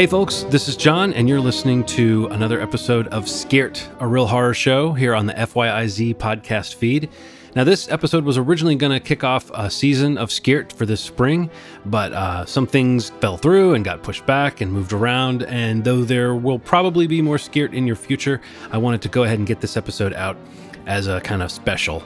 [0.00, 4.26] Hey, folks, this is John, and you're listening to another episode of Scairt, a real
[4.26, 7.10] horror show here on the FYIZ podcast feed.
[7.54, 11.02] Now, this episode was originally going to kick off a season of Scairt for this
[11.02, 11.50] spring,
[11.84, 15.42] but uh, some things fell through and got pushed back and moved around.
[15.42, 18.40] And though there will probably be more Scairt in your future,
[18.72, 20.38] I wanted to go ahead and get this episode out
[20.86, 22.02] as a kind of special.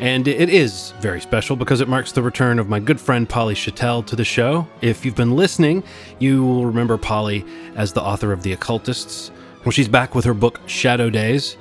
[0.00, 3.54] And it is very special because it marks the return of my good friend Polly
[3.54, 4.66] Schattel to the show.
[4.80, 5.84] If you've been listening,
[6.18, 7.44] you will remember Polly
[7.76, 9.30] as the author of The Occultists.
[9.64, 11.54] Well, she's back with her book Shadow Days,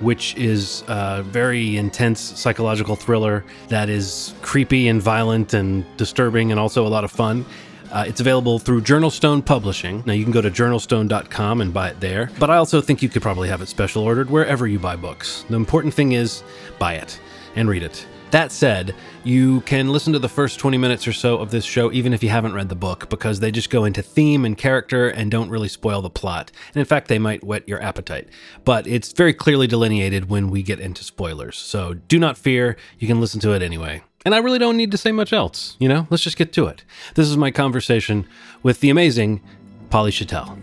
[0.00, 6.60] which is a very intense psychological thriller that is creepy and violent and disturbing and
[6.60, 7.44] also a lot of fun.
[7.90, 10.02] Uh, it's available through Journalstone Publishing.
[10.04, 13.08] Now, you can go to journalstone.com and buy it there, but I also think you
[13.08, 15.46] could probably have it special ordered wherever you buy books.
[15.48, 16.42] The important thing is
[16.78, 17.18] buy it
[17.56, 18.06] and read it.
[18.30, 21.90] That said, you can listen to the first 20 minutes or so of this show
[21.92, 25.08] even if you haven't read the book because they just go into theme and character
[25.08, 26.52] and don't really spoil the plot.
[26.74, 28.28] And in fact, they might whet your appetite.
[28.64, 31.56] But it's very clearly delineated when we get into spoilers.
[31.56, 34.02] So do not fear, you can listen to it anyway.
[34.26, 36.06] And I really don't need to say much else, you know?
[36.10, 36.84] Let's just get to it.
[37.14, 38.26] This is my conversation
[38.62, 39.40] with the amazing
[39.88, 40.58] Polly Schattel.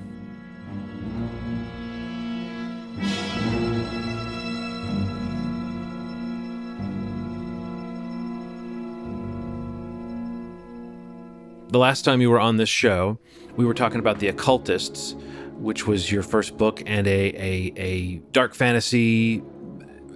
[11.75, 13.19] The last time you were on this show,
[13.57, 15.13] we were talking about The Occultists,
[15.57, 19.43] which was your first book and a, a, a dark fantasy,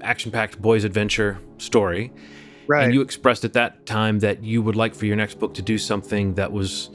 [0.01, 2.13] action packed boys' adventure story.
[2.67, 2.85] Right.
[2.85, 5.61] And you expressed at that time that you would like for your next book to
[5.61, 6.91] do something that was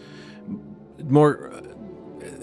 [1.11, 1.54] more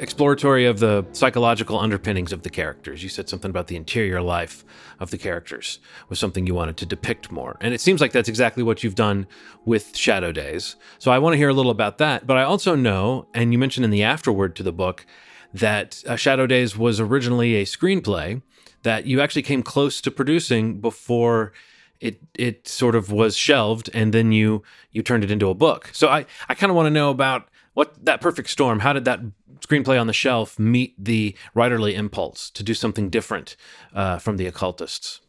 [0.01, 3.03] exploratory of the psychological underpinnings of the characters.
[3.03, 4.65] You said something about the interior life
[4.99, 7.55] of the characters was something you wanted to depict more.
[7.61, 9.27] And it seems like that's exactly what you've done
[9.63, 10.75] with Shadow Days.
[10.97, 12.25] So I want to hear a little about that.
[12.25, 15.05] But I also know, and you mentioned in the afterword to the book,
[15.53, 18.41] that uh, Shadow Days was originally a screenplay
[18.83, 21.53] that you actually came close to producing before
[21.99, 25.91] it it sort of was shelved and then you you turned it into a book.
[25.93, 29.05] So I I kind of want to know about what that perfect storm how did
[29.05, 29.19] that
[29.61, 33.55] screenplay on the shelf meet the writerly impulse to do something different
[33.93, 35.21] uh, from the occultists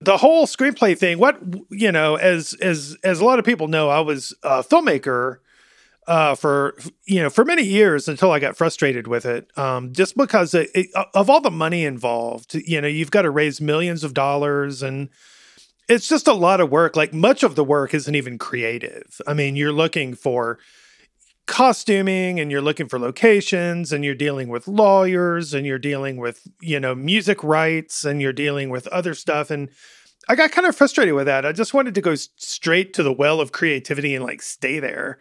[0.00, 1.40] the whole screenplay thing what
[1.70, 5.38] you know as as as a lot of people know i was a filmmaker
[6.08, 9.46] uh, for you know for many years until I got frustrated with it.
[9.58, 13.30] Um, just because it, it, of all the money involved, you know, you've got to
[13.30, 15.10] raise millions of dollars, and
[15.86, 16.96] it's just a lot of work.
[16.96, 19.20] Like much of the work isn't even creative.
[19.26, 20.58] I mean, you're looking for
[21.48, 26.46] costuming and you're looking for locations and you're dealing with lawyers and you're dealing with
[26.60, 29.50] you know music rights and you're dealing with other stuff.
[29.50, 29.70] And
[30.28, 31.44] i got kind of frustrated with that.
[31.44, 35.18] I just wanted to go straight to the well of creativity and like stay there.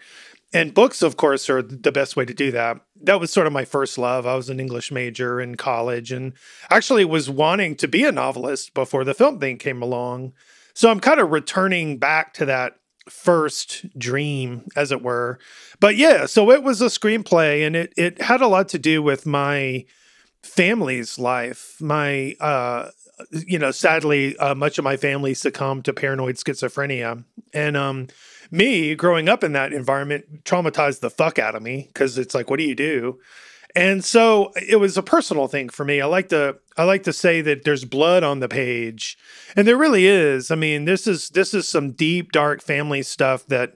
[0.54, 2.82] And books of course are the best way to do that.
[3.02, 4.28] That was sort of my first love.
[4.28, 6.34] I was an english major in college and
[6.70, 10.34] actually was wanting to be a novelist before the film thing came along.
[10.74, 12.80] So i'm kind of returning back to that
[13.10, 15.40] first dream, as it were.
[15.80, 19.02] But yeah, so it was a screenplay, and it it had a lot to do
[19.02, 19.86] with my
[20.44, 21.78] family's life.
[21.80, 22.92] My uh,
[23.32, 27.24] you know, sadly, uh, much of my family succumbed to paranoid schizophrenia,
[27.54, 28.08] and um,
[28.52, 32.50] me growing up in that environment traumatized the fuck out of me because it's like,
[32.50, 33.20] what do you do?
[33.78, 36.02] And so it was a personal thing for me.
[36.02, 39.20] I like to I like to say that there's blood on the page.
[39.56, 40.50] And there really is.
[40.50, 43.76] I mean, this is this is some deep dark family stuff that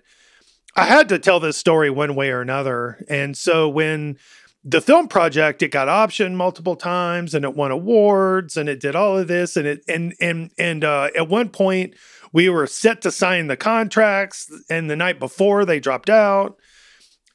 [0.75, 3.05] I had to tell this story one way or another.
[3.09, 4.17] And so when
[4.63, 8.95] the film project it got optioned multiple times and it won awards and it did
[8.95, 11.93] all of this and it and and and uh, at one point
[12.33, 16.57] we were set to sign the contracts and the night before they dropped out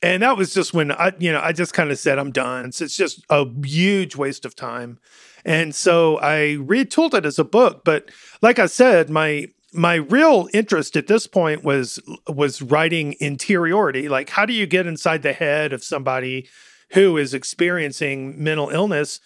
[0.03, 2.73] and that was just when I, you know, I just kind of said, I'm done.
[2.73, 4.99] So it's just a huge waste of time.
[5.45, 7.85] And so I retooled it as a book.
[7.85, 8.11] But
[8.43, 14.09] like I said, my my real interest at this point was was writing interiority.
[14.09, 16.49] Like, how do you get inside the head of somebody
[16.91, 19.21] who is experiencing mental illness,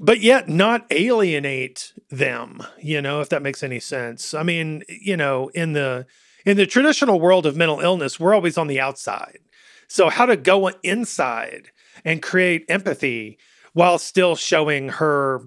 [0.00, 2.62] but yet not alienate them?
[2.80, 4.34] You know, if that makes any sense.
[4.34, 6.06] I mean, you know, in the
[6.44, 9.38] in the traditional world of mental illness, we're always on the outside
[9.90, 11.72] so, how to go inside
[12.04, 13.38] and create empathy
[13.72, 15.40] while still showing her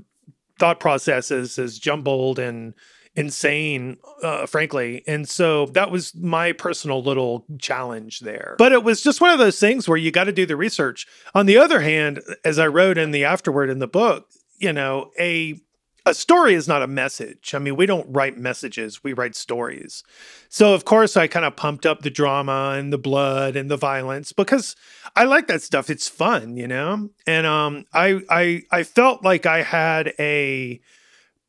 [0.60, 2.74] thought processes as jumbled and
[3.16, 5.02] insane, uh, frankly.
[5.08, 8.56] And so that was my personal little challenge there.
[8.58, 11.08] But it was just one of those things where you got to do the research.
[11.34, 15.12] On the other hand, as I wrote in the afterword in the book, you know,
[15.18, 15.58] a
[16.06, 17.54] a story is not a message.
[17.54, 20.04] I mean, we don't write messages, we write stories.
[20.50, 23.78] So, of course, I kind of pumped up the drama and the blood and the
[23.78, 24.76] violence because
[25.16, 25.90] I like that stuff.
[25.90, 27.10] It's fun, you know?
[27.26, 30.82] And um I I I felt like I had a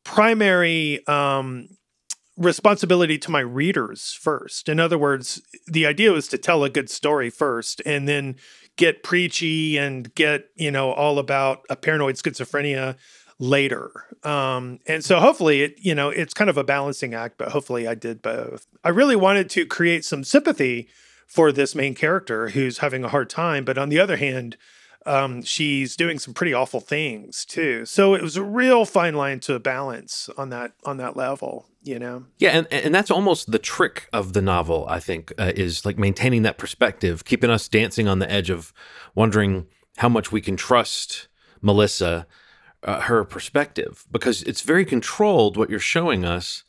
[0.03, 1.67] primary um
[2.37, 4.67] responsibility to my readers first.
[4.67, 8.35] In other words, the idea was to tell a good story first and then
[8.77, 12.97] get preachy and get, you know, all about a paranoid schizophrenia
[13.39, 14.05] later.
[14.23, 17.87] Um, and so hopefully it, you know, it's kind of a balancing act, but hopefully
[17.87, 18.65] I did both.
[18.83, 20.87] I really wanted to create some sympathy
[21.27, 24.57] for this main character who's having a hard time, but on the other hand,
[25.05, 27.85] um, she's doing some pretty awful things too.
[27.85, 31.99] So it was a real fine line to balance on that on that level, you
[31.99, 32.25] know.
[32.39, 34.85] Yeah, and and that's almost the trick of the novel.
[34.89, 38.73] I think uh, is like maintaining that perspective, keeping us dancing on the edge of
[39.13, 39.67] wondering
[39.97, 41.27] how much we can trust
[41.61, 42.25] Melissa
[42.85, 46.63] uh, her perspective because it's very controlled what you're showing us.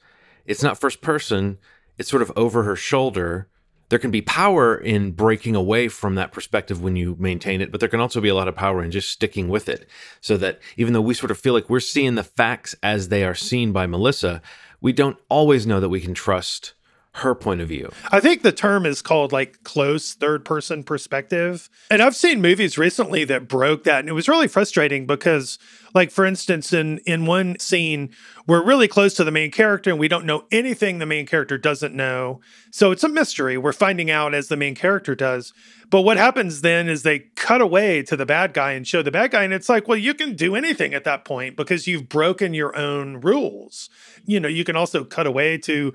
[0.46, 1.58] It's not first person,
[1.98, 3.48] it's sort of over her shoulder.
[3.88, 7.78] There can be power in breaking away from that perspective when you maintain it, but
[7.78, 9.88] there can also be a lot of power in just sticking with it.
[10.20, 13.22] So that even though we sort of feel like we're seeing the facts as they
[13.24, 14.42] are seen by Melissa,
[14.80, 16.74] we don't always know that we can trust
[17.16, 17.90] her point of view.
[18.10, 21.70] I think the term is called like close third person perspective.
[21.90, 25.58] And I've seen movies recently that broke that and it was really frustrating because
[25.94, 28.10] like for instance in in one scene
[28.46, 31.56] we're really close to the main character and we don't know anything the main character
[31.56, 32.40] doesn't know.
[32.70, 33.56] So it's a mystery.
[33.56, 35.54] We're finding out as the main character does.
[35.88, 39.10] But what happens then is they cut away to the bad guy and show the
[39.10, 42.10] bad guy and it's like, well you can do anything at that point because you've
[42.10, 43.88] broken your own rules.
[44.26, 45.94] You know, you can also cut away to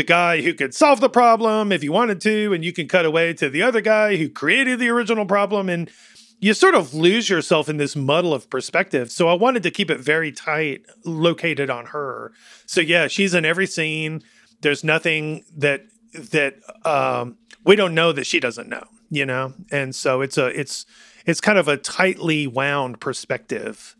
[0.00, 3.04] the guy who could solve the problem if you wanted to, and you can cut
[3.04, 5.68] away to the other guy who created the original problem.
[5.68, 5.90] And
[6.38, 9.10] you sort of lose yourself in this muddle of perspective.
[9.10, 12.32] So I wanted to keep it very tight, located on her.
[12.64, 14.22] So yeah, she's in every scene.
[14.62, 15.82] There's nothing that
[16.14, 16.54] that
[16.86, 17.36] um,
[17.66, 19.52] we don't know that she doesn't know, you know.
[19.70, 20.86] And so it's a it's
[21.26, 23.96] it's kind of a tightly wound perspective.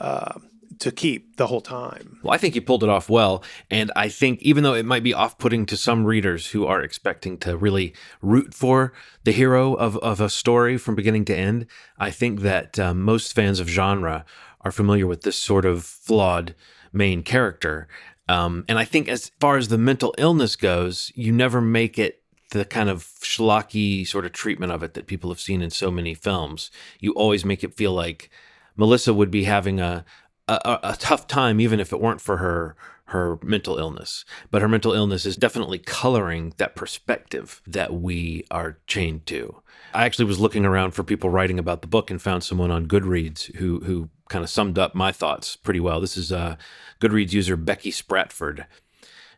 [0.00, 0.38] Uh,
[0.78, 2.18] to keep the whole time.
[2.22, 3.42] Well, I think you pulled it off well.
[3.70, 6.82] And I think even though it might be off putting to some readers who are
[6.82, 8.92] expecting to really root for
[9.24, 11.66] the hero of, of a story from beginning to end,
[11.98, 14.24] I think that um, most fans of genre
[14.62, 16.54] are familiar with this sort of flawed
[16.92, 17.88] main character.
[18.28, 22.22] Um, and I think as far as the mental illness goes, you never make it
[22.50, 25.90] the kind of schlocky sort of treatment of it that people have seen in so
[25.90, 26.70] many films.
[27.00, 28.30] You always make it feel like
[28.76, 30.04] Melissa would be having a,
[30.48, 32.76] a, a, tough time, even if it weren't for her
[33.06, 34.24] her mental illness.
[34.50, 39.62] But her mental illness is definitely coloring that perspective that we are chained to.
[39.94, 42.86] I actually was looking around for people writing about the book and found someone on
[42.86, 46.00] Goodreads who who kind of summed up my thoughts pretty well.
[46.00, 46.56] This is uh,
[47.00, 48.66] Goodreads user Becky Spratford.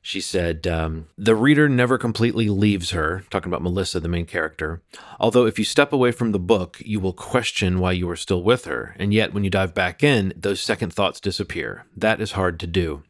[0.02, 4.82] She said, um, The reader never completely leaves her, talking about Melissa, the main character.
[5.20, 8.42] Although, if you step away from the book, you will question why you are still
[8.42, 8.94] with her.
[8.98, 11.86] And yet, when you dive back in, those second thoughts disappear.
[11.96, 13.02] That is hard to do.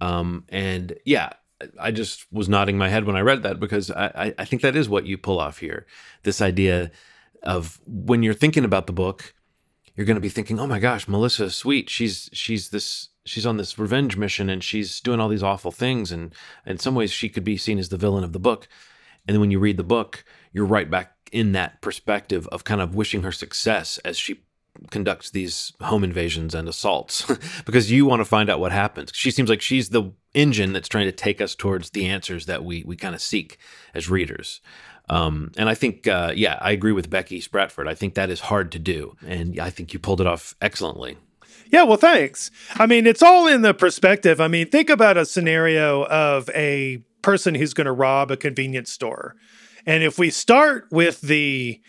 [0.00, 1.34] Um, and yeah,
[1.80, 4.76] I just was nodding my head when I read that because I, I think that
[4.76, 5.86] is what you pull off here.
[6.22, 6.90] This idea
[7.42, 9.34] of when you're thinking about the book,
[9.94, 11.88] you're going to be thinking, "Oh my gosh, Melissa sweet.
[11.88, 16.12] She's she's this she's on this revenge mission and she's doing all these awful things
[16.12, 18.68] and in some ways she could be seen as the villain of the book.
[19.26, 22.80] And then when you read the book you're right back in that perspective of kind
[22.80, 24.42] of wishing her success as she
[24.90, 27.26] conducts these home invasions and assaults.
[27.64, 29.10] Because you want to find out what happens.
[29.12, 32.64] She seems like she's the engine that's trying to take us towards the answers that
[32.64, 33.58] we we kind of seek
[33.94, 34.60] as readers.
[35.08, 37.88] Um, and I think, uh, yeah, I agree with Becky Spratford.
[37.88, 41.16] I think that is hard to do, and I think you pulled it off excellently.
[41.70, 42.50] Yeah, well, thanks.
[42.74, 44.40] I mean, it's all in the perspective.
[44.40, 48.90] I mean, think about a scenario of a person who's going to rob a convenience
[48.90, 49.34] store.
[49.84, 51.80] And if we start with the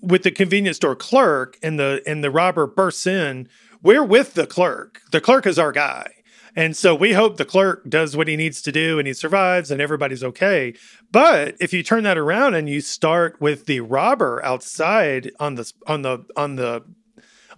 [0.00, 3.48] with the convenience store clerk and the and the robber bursts in,
[3.82, 5.00] we're with the clerk.
[5.12, 6.10] The clerk is our guy.
[6.56, 9.70] And so we hope the clerk does what he needs to do and he survives
[9.70, 10.74] and everybody's okay.
[11.10, 15.72] But if you turn that around and you start with the robber outside on the
[15.86, 16.84] on the on the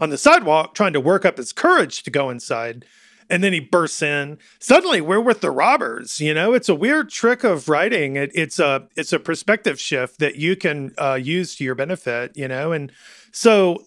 [0.00, 2.84] on the sidewalk trying to work up his courage to go inside.
[3.28, 4.38] And then he bursts in.
[4.60, 6.20] Suddenly, we're with the robbers.
[6.20, 8.14] You know, it's a weird trick of writing.
[8.14, 12.36] It, it's a it's a perspective shift that you can uh, use to your benefit.
[12.36, 12.92] You know, and
[13.32, 13.82] so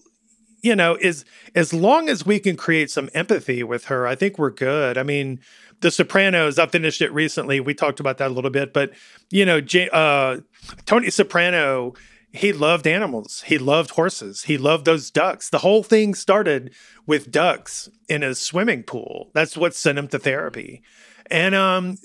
[0.62, 1.26] you know, is
[1.56, 4.98] as long as we can create some empathy with her, I think we're good.
[4.98, 5.40] I mean,
[5.80, 6.60] The Sopranos.
[6.60, 7.60] I finished it recently.
[7.60, 8.92] We talked about that a little bit, but
[9.30, 10.40] you know, J- uh,
[10.86, 11.94] Tony Soprano
[12.32, 13.44] he loved animals.
[13.48, 14.44] He loved horses.
[14.44, 15.50] He loved those ducks.
[15.50, 16.74] The whole thing started
[17.06, 19.32] with ducks in a swimming pool.
[19.34, 20.84] That's what sent him to therapy.
[21.32, 21.98] And um,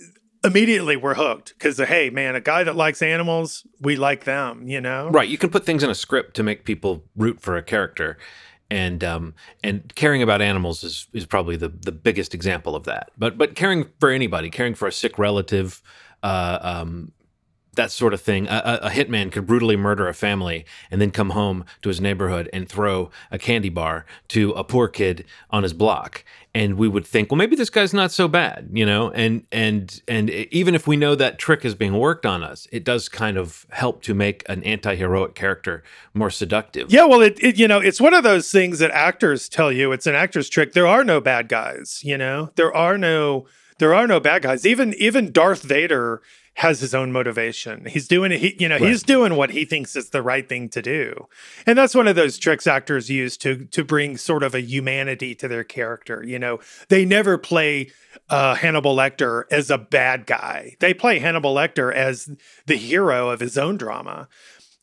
[0.43, 4.81] immediately we're hooked because, hey, man, a guy that likes animals, we like them, you
[4.81, 5.11] know?
[5.11, 5.28] Right.
[5.28, 8.16] You can put things in a script to make people root for a character.
[8.71, 13.11] And um, and caring about animals is, is probably the, the biggest example of that.
[13.16, 15.83] But but caring for anybody, caring for a sick relative,
[16.23, 17.12] uh, um,
[17.75, 18.47] that sort of thing.
[18.49, 22.49] A, a, hitman could brutally murder a family and then come home to his neighborhood
[22.52, 26.25] and throw a candy bar to a poor kid on his block.
[26.54, 29.11] And we would think, well, maybe this guy's not so bad, you know.
[29.11, 32.85] And and and even if we know that trick is being worked on us, it
[32.85, 35.83] does kind of help to make an anti-heroic character
[36.14, 36.93] more seductive.
[36.93, 39.90] Yeah, well, it, it you know it's one of those things that actors tell you.
[39.90, 40.75] It's an actor's trick.
[40.75, 42.50] There are no bad guys, you know.
[42.54, 43.47] There are no
[43.78, 44.66] there are no bad guys.
[44.66, 46.23] Even even Darth Vader
[46.54, 47.85] has his own motivation.
[47.87, 48.40] He's doing it.
[48.40, 48.88] He, you know, right.
[48.88, 51.26] he's doing what he thinks is the right thing to do,
[51.66, 55.35] and that's one of those tricks actors use to to bring sort of a humanity
[55.37, 56.23] to their character.
[56.25, 57.90] You know, they never play
[58.31, 60.76] uh, Hannibal Lecter as a bad guy.
[60.81, 62.31] They play Hannibal Lecter as
[62.66, 64.28] the hero of his own drama.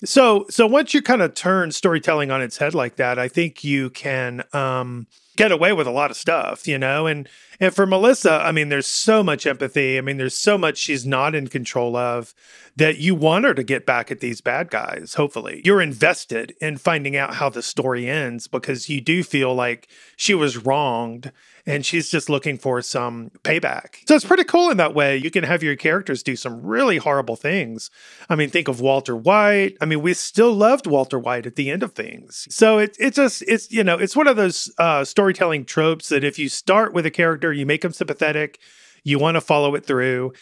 [0.03, 3.63] So, so once you kind of turn storytelling on its head like that, I think
[3.63, 5.05] you can um,
[5.37, 7.07] get away with a lot of stuff, you know.
[7.07, 7.27] And
[7.59, 9.97] and for Melissa, I mean, there's so much empathy.
[9.97, 12.33] I mean, there's so much she's not in control of
[12.75, 15.15] that you want her to get back at these bad guys.
[15.15, 19.87] Hopefully, you're invested in finding out how the story ends because you do feel like
[20.15, 21.31] she was wronged
[21.65, 24.07] and she's just looking for some payback.
[24.07, 25.17] So it's pretty cool in that way.
[25.17, 27.89] You can have your characters do some really horrible things.
[28.29, 29.77] I mean, think of Walter White.
[29.81, 32.47] I mean, we still loved Walter White at the end of things.
[32.49, 36.23] So it it just it's you know it's one of those uh, storytelling tropes that
[36.23, 38.59] if you start with a character, you make them sympathetic.
[39.03, 40.33] You want to follow it through.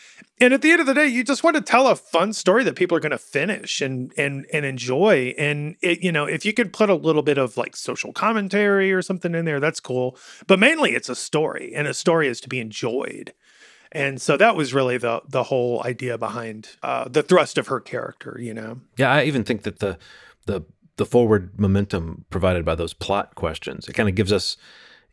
[0.42, 2.64] And at the end of the day, you just want to tell a fun story
[2.66, 5.34] that people are going to finish and and and enjoy.
[5.38, 8.92] And it, you know, if you could put a little bit of like social commentary
[8.92, 10.18] or something in there, that's cool.
[10.48, 13.34] But mainly it's a story, and a story is to be enjoyed.
[13.92, 17.80] And so that was really the the whole idea behind uh, the thrust of her
[17.80, 18.82] character, you know.
[18.98, 19.98] Yeah, I even think that the
[20.46, 20.64] the
[20.98, 24.58] the forward momentum provided by those plot questions, it kind of gives us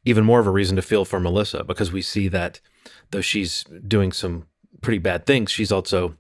[0.05, 2.61] even more of a reason to feel for Melissa because we see that
[3.11, 4.47] though she's doing some
[4.81, 6.16] pretty bad things, she's also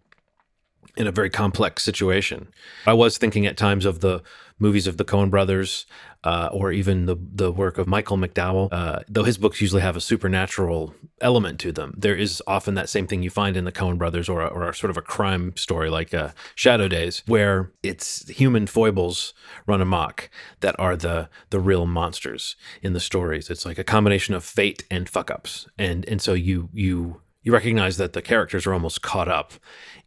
[0.96, 2.48] in a very complex situation.
[2.86, 4.22] I was thinking at times of the
[4.58, 5.86] movies of the Coen brothers,
[6.24, 8.68] uh, or even the the work of Michael McDowell.
[8.72, 12.88] Uh, though his books usually have a supernatural element to them, there is often that
[12.88, 15.02] same thing you find in the Coen brothers, or a, or a sort of a
[15.02, 19.34] crime story like uh, Shadow Days, where it's human foibles
[19.66, 23.50] run amok that are the the real monsters in the stories.
[23.50, 27.52] It's like a combination of fate and fuck ups, and and so you you you
[27.52, 29.52] recognize that the characters are almost caught up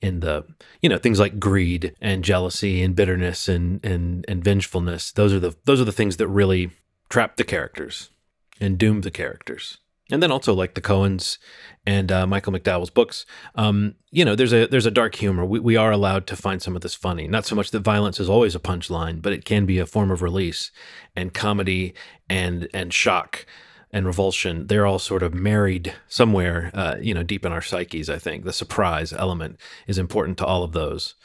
[0.01, 0.45] in the
[0.81, 5.39] you know things like greed and jealousy and bitterness and and and vengefulness those are
[5.39, 6.69] the those are the things that really
[7.09, 8.11] trap the characters
[8.59, 9.79] and doom the characters
[10.11, 11.37] and then also like the Coens
[11.85, 15.45] and uh, Michael McDowell's books, um, you know, there's a there's a dark humor.
[15.45, 17.27] We, we are allowed to find some of this funny.
[17.27, 20.09] Not so much that violence is always a punchline, but it can be a form
[20.09, 20.71] of release
[21.15, 21.93] and comedy
[22.27, 23.45] and and shock
[23.91, 28.09] and revulsion, they're all sort of married somewhere, uh, you know, deep in our psyches.
[28.09, 31.15] I think the surprise element is important to all of those.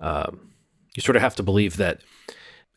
[0.00, 0.52] Um,
[0.94, 2.00] you sort of have to believe that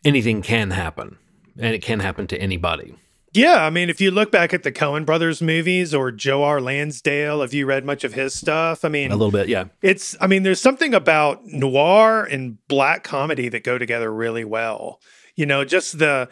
[0.03, 1.17] anything can happen,
[1.57, 2.95] and it can happen to anybody.
[3.33, 6.61] Yeah, I mean, if you look back at the Coen Brothers movies or Joe R.
[6.61, 8.85] Lansdale, have you read much of his stuff?
[8.85, 9.65] I mean, a little bit, yeah.
[9.81, 15.01] It's, I mean, there's something about noir and black comedy that go together really well.
[15.35, 16.29] You know, just the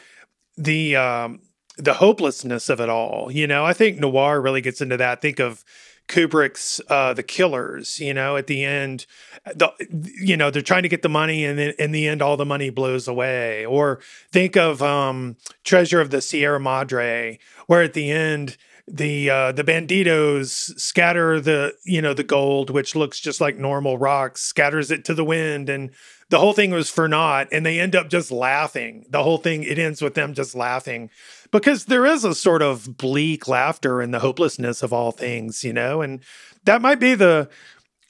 [0.55, 1.41] the um,
[1.77, 3.31] the hopelessness of it all.
[3.31, 5.21] You know, I think noir really gets into that.
[5.21, 5.63] Think of
[6.07, 7.99] Kubrick's uh, The Killers.
[7.99, 9.05] You know, at the end,
[9.45, 9.71] the
[10.19, 12.45] you know they're trying to get the money, and then in the end, all the
[12.45, 13.65] money blows away.
[13.65, 13.99] Or
[14.31, 19.63] think of um, Treasure of the Sierra Madre, where at the end the uh, the
[19.63, 25.05] banditos scatter the you know the gold, which looks just like normal rocks, scatters it
[25.05, 25.91] to the wind, and
[26.29, 27.47] the whole thing was for naught.
[27.51, 29.05] And they end up just laughing.
[29.09, 31.09] The whole thing it ends with them just laughing
[31.53, 35.71] because there is a sort of bleak laughter in the hopelessness of all things, you
[35.71, 36.21] know, and
[36.65, 37.47] that might be the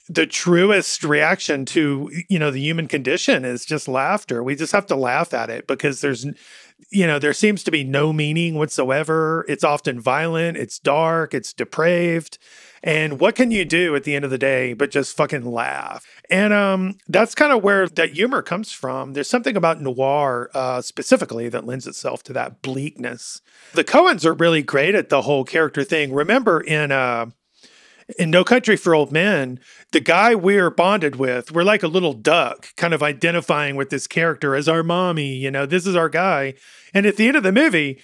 [0.08, 4.42] the truest reaction to you know the human condition is just laughter.
[4.42, 6.26] We just have to laugh at it because there's
[6.90, 9.44] you know there seems to be no meaning whatsoever.
[9.46, 12.38] It's often violent, it's dark, it's depraved.
[12.86, 16.04] And what can you do at the end of the day but just fucking laugh?
[16.28, 19.14] And um, that's kind of where that humor comes from.
[19.14, 23.40] There's something about noir uh, specifically that lends itself to that bleakness.
[23.72, 26.12] The Coens are really great at the whole character thing.
[26.12, 27.30] Remember in uh,
[28.18, 29.60] in No Country for Old Men,
[29.92, 34.06] the guy we're bonded with, we're like a little duck, kind of identifying with this
[34.06, 35.34] character as our mommy.
[35.34, 36.52] You know, this is our guy.
[36.92, 37.98] And at the end of the movie,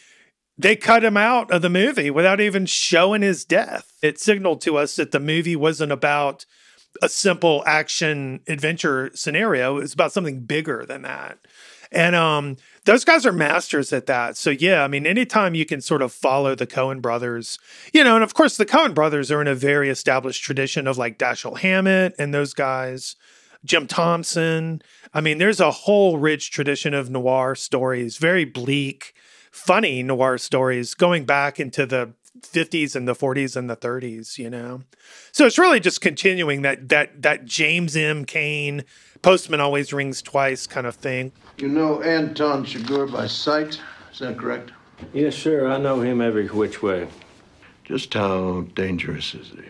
[0.62, 3.92] they cut him out of the movie without even showing his death.
[4.02, 6.44] It signaled to us that the movie wasn't about
[7.02, 9.78] a simple action adventure scenario.
[9.78, 11.38] It was about something bigger than that.
[11.92, 14.36] And um, those guys are masters at that.
[14.36, 17.58] So yeah, I mean, anytime you can sort of follow the Coen brothers,
[17.92, 20.98] you know, and of course the Coen brothers are in a very established tradition of
[20.98, 23.16] like Dashiell Hammett and those guys,
[23.64, 24.82] Jim Thompson.
[25.12, 29.14] I mean, there's a whole rich tradition of noir stories, very bleak,
[29.50, 34.48] funny noir stories going back into the 50s and the 40s and the 30s, you
[34.48, 34.82] know.
[35.32, 38.24] So it's really just continuing that that that James M.
[38.24, 38.84] Cain
[39.22, 41.32] postman always rings twice kind of thing.
[41.58, 43.80] You know Anton Chigurh by sight,
[44.12, 44.70] is that correct?
[45.12, 45.66] Yes, sir.
[45.66, 47.08] I know him every which way.
[47.84, 49.64] Just how dangerous is he?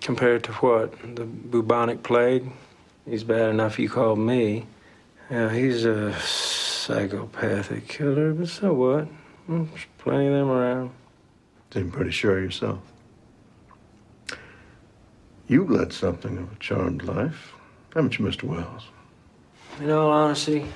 [0.00, 0.92] Compared to what?
[1.16, 2.50] The bubonic plague?
[3.04, 4.66] He's bad enough you called me.
[5.30, 9.04] Yeah, he's a psychopathic killer, but so what?
[9.46, 10.90] Hmm, there's plenty of them around.
[11.72, 12.78] Seem pretty sure of yourself.
[15.46, 17.52] You led something of a charmed life,
[17.94, 18.44] haven't you, Mr.
[18.44, 18.84] Wells?
[19.80, 20.66] In all honesty,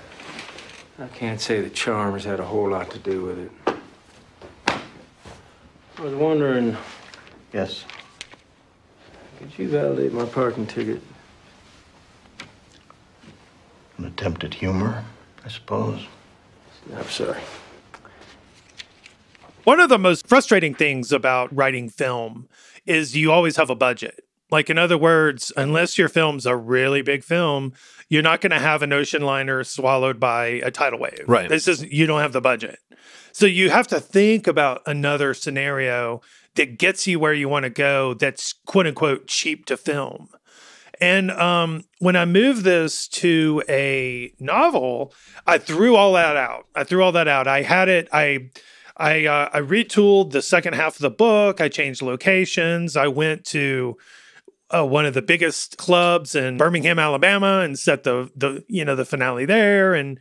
[0.99, 3.53] I can't say that charms had a whole lot to do with it.
[5.99, 6.77] I was wondering,
[7.53, 7.85] Yes.
[9.39, 11.01] could you validate my parking ticket?
[14.03, 15.05] An attempt at humor,
[15.45, 16.05] I suppose.
[16.93, 17.41] I'm sorry.
[19.63, 22.49] One of the most frustrating things about writing film
[22.85, 24.25] is you always have a budget.
[24.51, 27.75] Like, in other words, unless your film's a really big film,
[28.09, 31.23] you're not going to have an ocean liner swallowed by a tidal wave.
[31.29, 31.49] Right.
[31.49, 32.81] This is, you don't have the budget.
[33.31, 36.23] So you have to think about another scenario
[36.57, 40.29] that gets you where you want to go that's quote unquote cheap to film.
[41.03, 45.13] And um, when I moved this to a novel,
[45.45, 46.67] I threw all that out.
[46.77, 47.49] I threw all that out.
[47.49, 48.09] I had it.
[48.13, 48.51] I
[48.97, 51.61] I uh, I retooled the second half of the book.
[51.61, 52.97] I changed locations.
[52.97, 53.97] I went to
[54.71, 58.95] uh, one of the biggest clubs in Birmingham, Alabama, and set the the you know
[58.95, 59.95] the finale there.
[59.95, 60.21] And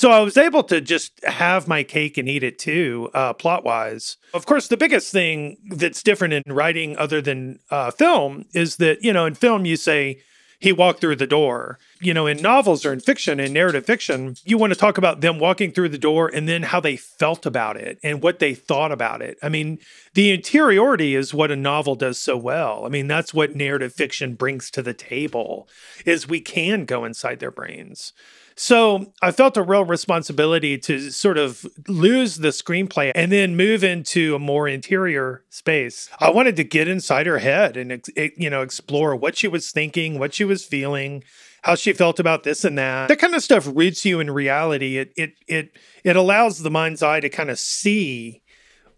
[0.00, 3.64] so I was able to just have my cake and eat it too, uh, plot
[3.64, 4.16] wise.
[4.32, 9.04] Of course, the biggest thing that's different in writing other than uh, film is that
[9.04, 10.22] you know in film you say
[10.58, 11.78] he walked through the door.
[12.00, 15.20] You know, in novels or in fiction, in narrative fiction, you want to talk about
[15.20, 18.54] them walking through the door and then how they felt about it and what they
[18.54, 19.36] thought about it.
[19.42, 19.80] I mean,
[20.14, 22.86] the interiority is what a novel does so well.
[22.86, 25.68] I mean, that's what narrative fiction brings to the table
[26.06, 28.14] is we can go inside their brains.
[28.60, 33.82] So I felt a real responsibility to sort of lose the screenplay and then move
[33.82, 36.10] into a more interior space.
[36.18, 40.18] I wanted to get inside her head and you know explore what she was thinking,
[40.18, 41.24] what she was feeling,
[41.62, 43.08] how she felt about this and that.
[43.08, 44.98] That kind of stuff roots you in reality.
[44.98, 48.42] It it it it allows the mind's eye to kind of see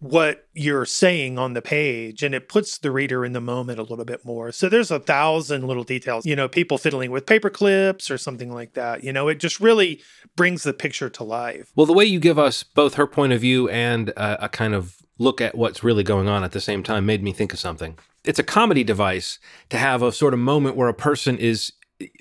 [0.02, 3.84] what you're saying on the page and it puts the reader in the moment a
[3.84, 4.50] little bit more.
[4.50, 8.52] So there's a thousand little details, you know, people fiddling with paper clips or something
[8.52, 9.04] like that.
[9.04, 10.00] You know, it just really
[10.34, 11.70] brings the picture to life.
[11.76, 14.74] Well, the way you give us both her point of view and a, a kind
[14.74, 17.60] of look at what's really going on at the same time made me think of
[17.60, 17.96] something.
[18.24, 19.38] It's a comedy device
[19.70, 21.72] to have a sort of moment where a person is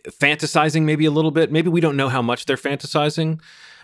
[0.07, 1.51] fantasizing maybe a little bit.
[1.51, 3.41] Maybe we don't know how much they're fantasizing,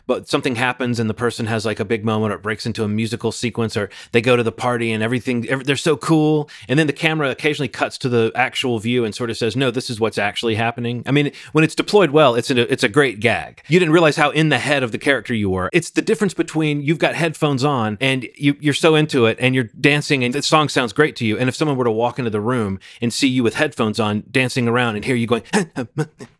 [0.07, 2.83] but something happens and the person has like a big moment or it breaks into
[2.83, 6.49] a musical sequence or they go to the party and everything they're so cool.
[6.67, 9.69] And then the camera occasionally cuts to the actual view and sort of says no
[9.69, 11.03] this is what's actually happening.
[11.05, 13.61] I mean when it's deployed well it's a, it's a great gag.
[13.67, 15.69] You didn't realize how in the head of the character you were.
[15.73, 19.53] It's the difference between you've got headphones on and you, you're so into it and
[19.53, 21.37] you're dancing and the song sounds great to you.
[21.37, 24.23] And if someone were to walk into the room and see you with headphones on
[24.31, 25.43] dancing around and hear you going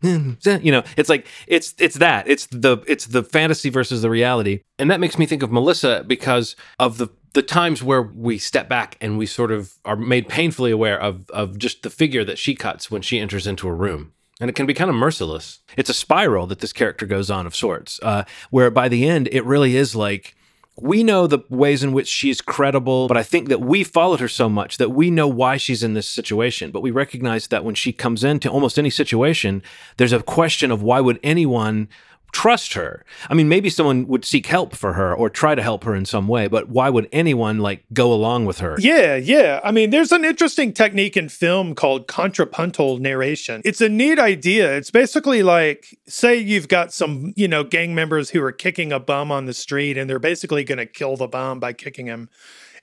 [0.02, 2.26] you know it's like it's it's that.
[2.28, 4.60] It's the it's the fantasy fantasy versus the reality.
[4.78, 8.68] And that makes me think of Melissa because of the the times where we step
[8.68, 12.38] back and we sort of are made painfully aware of of just the figure that
[12.38, 14.12] she cuts when she enters into a room.
[14.40, 15.58] And it can be kind of merciless.
[15.76, 19.28] It's a spiral that this character goes on of sorts, uh, where by the end,
[19.32, 20.36] it really is like
[20.80, 24.28] we know the ways in which she's credible, but I think that we followed her
[24.28, 26.70] so much that we know why she's in this situation.
[26.70, 29.62] But we recognize that when she comes into almost any situation,
[29.96, 31.88] there's a question of why would anyone
[32.32, 33.04] trust her.
[33.28, 36.04] I mean, maybe someone would seek help for her or try to help her in
[36.04, 38.76] some way, but why would anyone like go along with her?
[38.78, 39.60] Yeah, yeah.
[39.64, 43.62] I mean, there's an interesting technique in film called contrapuntal narration.
[43.64, 44.76] It's a neat idea.
[44.76, 49.00] It's basically like, say you've got some, you know, gang members who are kicking a
[49.00, 52.28] bum on the street and they're basically going to kill the bum by kicking him.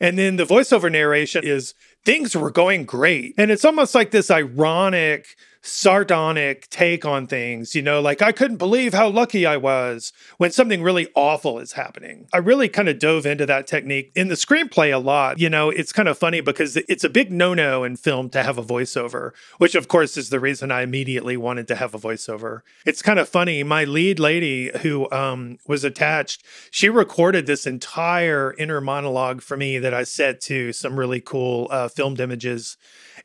[0.01, 1.73] And then the voiceover narration is
[2.05, 3.33] things were going great.
[3.37, 8.57] And it's almost like this ironic, sardonic take on things, you know, like I couldn't
[8.57, 12.27] believe how lucky I was when something really awful is happening.
[12.31, 15.39] I really kind of dove into that technique in the screenplay a lot.
[15.39, 18.43] You know, it's kind of funny because it's a big no no in film to
[18.43, 21.99] have a voiceover, which of course is the reason I immediately wanted to have a
[21.99, 22.61] voiceover.
[22.85, 23.63] It's kind of funny.
[23.63, 29.79] My lead lady who um, was attached, she recorded this entire inner monologue for me
[29.79, 32.77] that I set to some really cool uh, filmed images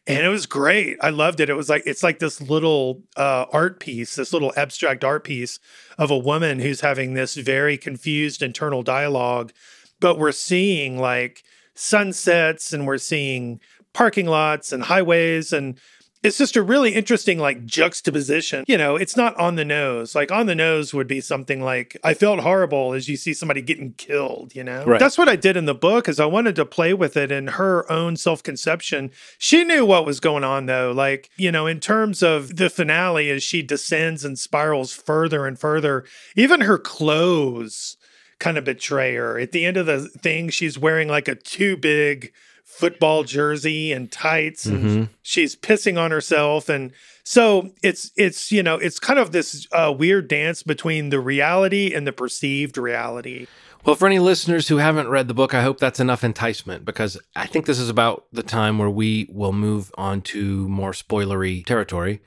[0.06, 0.96] and it was great.
[1.00, 1.50] I loved it.
[1.50, 5.58] It was like it's like this little uh, art piece, this little abstract art piece
[5.98, 9.52] of a woman who's having this very confused internal dialogue,
[10.00, 11.42] but we're seeing like
[11.74, 13.60] sunsets and we're seeing
[13.92, 15.78] parking lots and highways and
[16.22, 18.64] it's just a really interesting like juxtaposition.
[18.68, 20.14] You know, it's not on the nose.
[20.14, 23.62] Like on the nose would be something like I felt horrible as you see somebody
[23.62, 24.84] getting killed, you know.
[24.84, 25.00] Right.
[25.00, 27.48] That's what I did in the book is I wanted to play with it in
[27.48, 29.12] her own self-conception.
[29.38, 30.92] She knew what was going on though.
[30.92, 35.58] Like, you know, in terms of the finale as she descends and spirals further and
[35.58, 36.04] further,
[36.36, 37.96] even her clothes
[38.38, 39.38] kind of betray her.
[39.38, 42.32] At the end of the thing, she's wearing like a too big
[42.78, 45.12] football jersey and tights and Mm-hmm.
[45.22, 46.92] she's pissing on herself and
[47.24, 51.92] so it's it's you know it's kind of this uh, weird dance between the reality
[51.94, 53.46] and the perceived reality
[53.84, 57.16] Well, for any listeners who haven't read the book, I hope that's enough enticement because
[57.34, 61.64] I think this is about the time where we will move on to more spoilery
[61.64, 62.20] territory.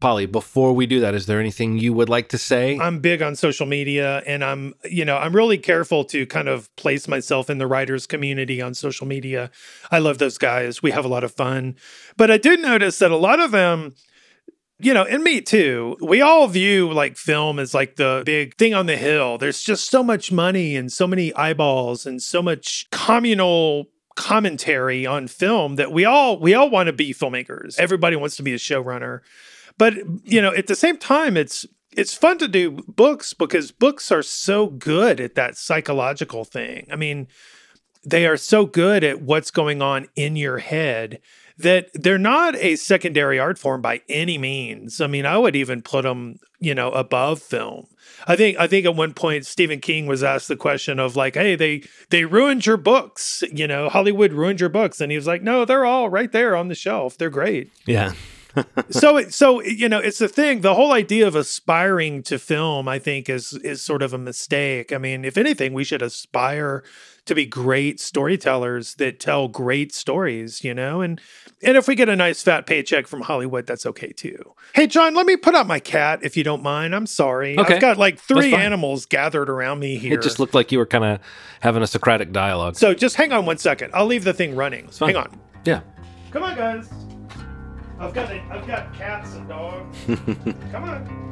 [0.00, 2.78] Polly, before we do that, is there anything you would like to say?
[2.78, 6.74] i'm big on social media and i'm you know i'm really careful to kind of
[6.76, 9.50] place myself in the writers community on social media
[9.90, 11.74] i love those guys we have a lot of fun
[12.16, 13.94] but i did notice that a lot of them
[14.80, 15.96] you know, and me too.
[16.00, 19.36] We all view like film as like the big thing on the hill.
[19.36, 25.26] There's just so much money and so many eyeballs and so much communal commentary on
[25.28, 27.78] film that we all we all want to be filmmakers.
[27.78, 29.20] Everybody wants to be a showrunner.
[29.78, 34.12] But you know, at the same time it's it's fun to do books because books
[34.12, 36.86] are so good at that psychological thing.
[36.92, 37.28] I mean,
[38.04, 41.20] they are so good at what's going on in your head
[41.58, 45.00] that they're not a secondary art form by any means.
[45.00, 47.88] I mean, I would even put them, you know, above film.
[48.26, 51.34] I think I think at one point Stephen King was asked the question of like,
[51.34, 55.26] "Hey, they they ruined your books, you know, Hollywood ruined your books." And he was
[55.26, 57.18] like, "No, they're all right there on the shelf.
[57.18, 58.12] They're great." yeah.
[58.90, 62.88] so it- so you know it's the thing the whole idea of aspiring to film
[62.88, 64.92] i think is is sort of a mistake.
[64.92, 66.82] I mean if anything we should aspire
[67.26, 71.00] to be great storytellers that tell great stories you know?
[71.02, 71.20] And
[71.62, 74.54] and if we get a nice fat paycheck from hollywood that's okay too.
[74.74, 76.94] Hey john let me put out my cat if you don't mind.
[76.94, 77.58] I'm sorry.
[77.58, 77.74] Okay.
[77.74, 80.14] i've got like three animals gathered around me here.
[80.14, 81.20] It just looked like you were kind of
[81.60, 82.76] having a Socratic dialogue.
[82.76, 83.90] so just hang on one second.
[83.94, 84.88] I'll leave the thing running.
[84.98, 85.38] Hang on.
[85.64, 85.80] Yeah.
[86.30, 86.88] Come on, guys.
[88.00, 89.98] I've got a, I've got cats and dogs.
[90.70, 91.28] Come on.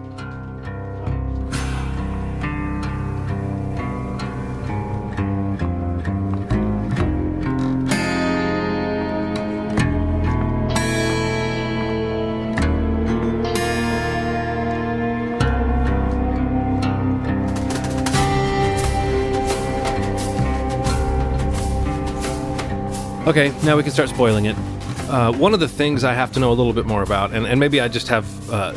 [23.26, 24.75] Okay, now we can start spoiling it.
[25.08, 27.46] Uh, one of the things I have to know a little bit more about, and,
[27.46, 28.74] and maybe I just have uh,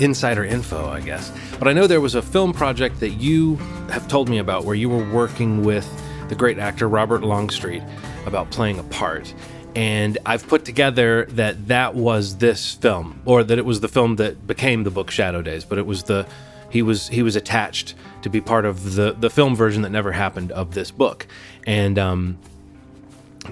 [0.00, 3.56] insider info, I guess, but I know there was a film project that you
[3.90, 5.86] have told me about where you were working with
[6.28, 7.82] the great actor Robert Longstreet
[8.24, 9.34] about playing a part.
[9.74, 14.16] And I've put together that that was this film, or that it was the film
[14.16, 16.26] that became the book Shadow Days, but it was the
[16.70, 20.12] he was he was attached to be part of the the film version that never
[20.12, 21.26] happened of this book,
[21.66, 22.38] and um,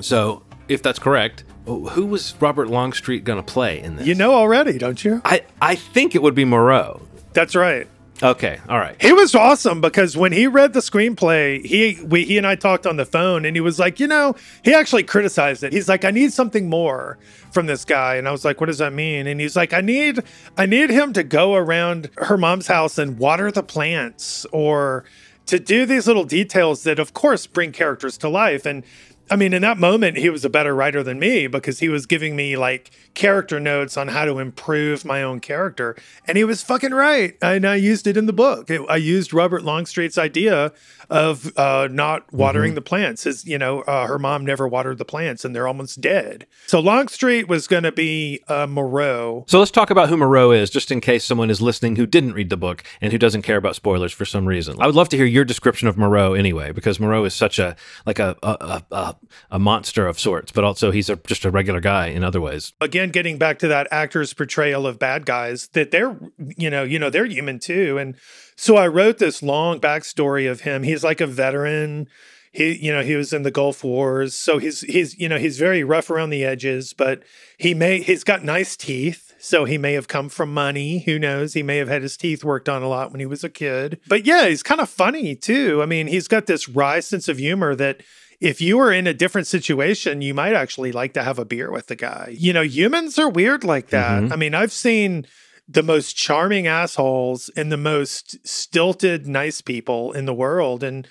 [0.00, 4.06] so, if that's correct, who was Robert Longstreet going to play in this?
[4.06, 5.22] You know already, don't you?
[5.24, 7.00] I, I think it would be Moreau.
[7.32, 7.88] That's right.
[8.22, 9.00] Okay, all right.
[9.02, 12.86] He was awesome because when he read the screenplay, he we, he and I talked
[12.86, 15.72] on the phone, and he was like, you know, he actually criticized it.
[15.72, 17.18] He's like, I need something more
[17.50, 19.26] from this guy, and I was like, what does that mean?
[19.26, 20.22] And he's like, I need
[20.56, 25.04] I need him to go around her mom's house and water the plants, or
[25.46, 28.64] to do these little details that, of course, bring characters to life.
[28.64, 28.84] And
[29.30, 32.04] I mean, in that moment, he was a better writer than me because he was
[32.04, 35.96] giving me like character notes on how to improve my own character.
[36.26, 37.36] And he was fucking right.
[37.40, 38.70] And I used it in the book.
[38.70, 40.72] I used Robert Longstreet's idea
[41.10, 42.76] of uh, not watering mm-hmm.
[42.76, 43.24] the plants.
[43.24, 46.46] His, you know, uh, her mom never watered the plants and they're almost dead.
[46.66, 49.44] So Longstreet was going to be uh, Moreau.
[49.48, 52.32] So let's talk about who Moreau is, just in case someone is listening who didn't
[52.32, 54.76] read the book and who doesn't care about spoilers for some reason.
[54.80, 57.76] I would love to hear your description of Moreau anyway, because Moreau is such a
[58.06, 59.16] like a a, a,
[59.52, 62.72] a monster of sorts, but also he's a, just a regular guy in other ways.
[62.80, 66.16] Again, getting back to that actor's portrayal of bad guys, that they're
[66.56, 68.16] you know you know they're human too, and
[68.56, 70.82] so I wrote this long backstory of him.
[70.82, 72.08] He's like a veteran.
[72.52, 75.58] He, you know, he was in the Gulf Wars, so he's he's you know he's
[75.58, 77.22] very rough around the edges, but
[77.58, 81.00] he may he's got nice teeth, so he may have come from money.
[81.00, 81.54] Who knows?
[81.54, 83.98] He may have had his teeth worked on a lot when he was a kid.
[84.06, 85.82] But yeah, he's kind of funny too.
[85.82, 88.02] I mean, he's got this wry sense of humor that
[88.40, 91.72] if you were in a different situation, you might actually like to have a beer
[91.72, 92.34] with the guy.
[92.36, 94.22] You know, humans are weird like that.
[94.22, 94.32] Mm-hmm.
[94.32, 95.26] I mean, I've seen
[95.66, 100.82] the most charming assholes and the most stilted nice people in the world.
[100.82, 101.08] And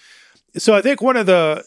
[0.58, 1.64] so i think one of the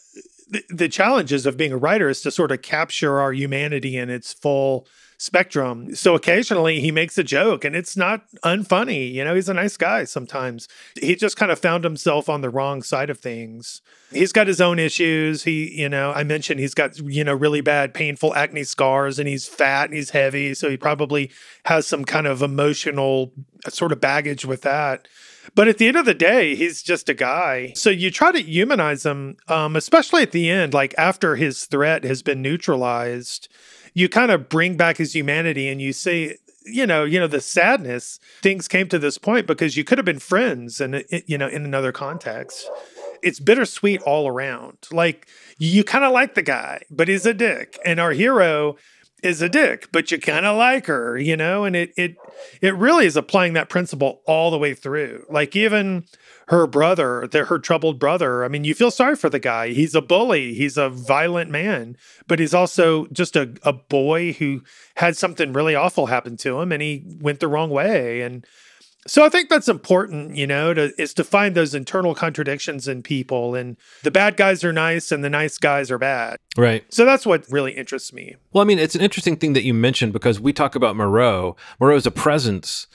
[0.69, 4.33] the challenges of being a writer is to sort of capture our humanity in its
[4.33, 4.87] full
[5.19, 5.95] spectrum.
[5.95, 9.13] So occasionally he makes a joke and it's not unfunny.
[9.13, 10.69] You know, he's a nice guy sometimes.
[11.01, 13.81] He just kind of found himself on the wrong side of things.
[14.13, 15.45] He's got his own issues.
[15.45, 19.29] He, you know, I mentioned he's got, you know, really bad, painful acne scars and
[19.29, 20.55] he's fat and he's heavy.
[20.55, 21.31] So he probably
[21.65, 23.33] has some kind of emotional
[23.69, 25.09] sort of baggage with that.
[25.55, 27.73] But at the end of the day, he's just a guy.
[27.75, 32.05] So you try to humanize him, um, especially at the end, like after his threat
[32.05, 33.49] has been neutralized
[33.97, 37.41] you kind of bring back his humanity and you say you know you know the
[37.41, 41.49] sadness things came to this point because you could have been friends and you know
[41.49, 42.71] in another context.
[43.23, 44.77] It's bittersweet all around.
[44.93, 45.27] Like
[45.59, 47.79] you kind of like the guy but he's a dick.
[47.85, 48.77] And our hero
[49.23, 51.65] is a dick but you kind of like her you know?
[51.65, 52.17] And it it
[52.61, 55.25] it really is applying that principle all the way through.
[55.31, 56.05] Like even
[56.49, 58.45] her brother, the, her troubled brother.
[58.45, 59.69] I mean, you feel sorry for the guy.
[59.69, 60.55] He's a bully.
[60.55, 64.63] He's a violent man, but he's also just a, a boy who
[64.97, 68.23] had something really awful happen to him and he went the wrong way.
[68.23, 68.47] And
[69.09, 73.03] so I think that's important, you know, to is to find those internal contradictions in
[73.03, 76.39] people and the bad guys are nice and the nice guys are bad.
[76.57, 76.85] Right.
[76.93, 78.37] So that's what really interests me.
[78.53, 81.57] Well, I mean, it's an interesting thing that you mentioned because we talk about Moreau.
[81.81, 82.87] Moreau is a presence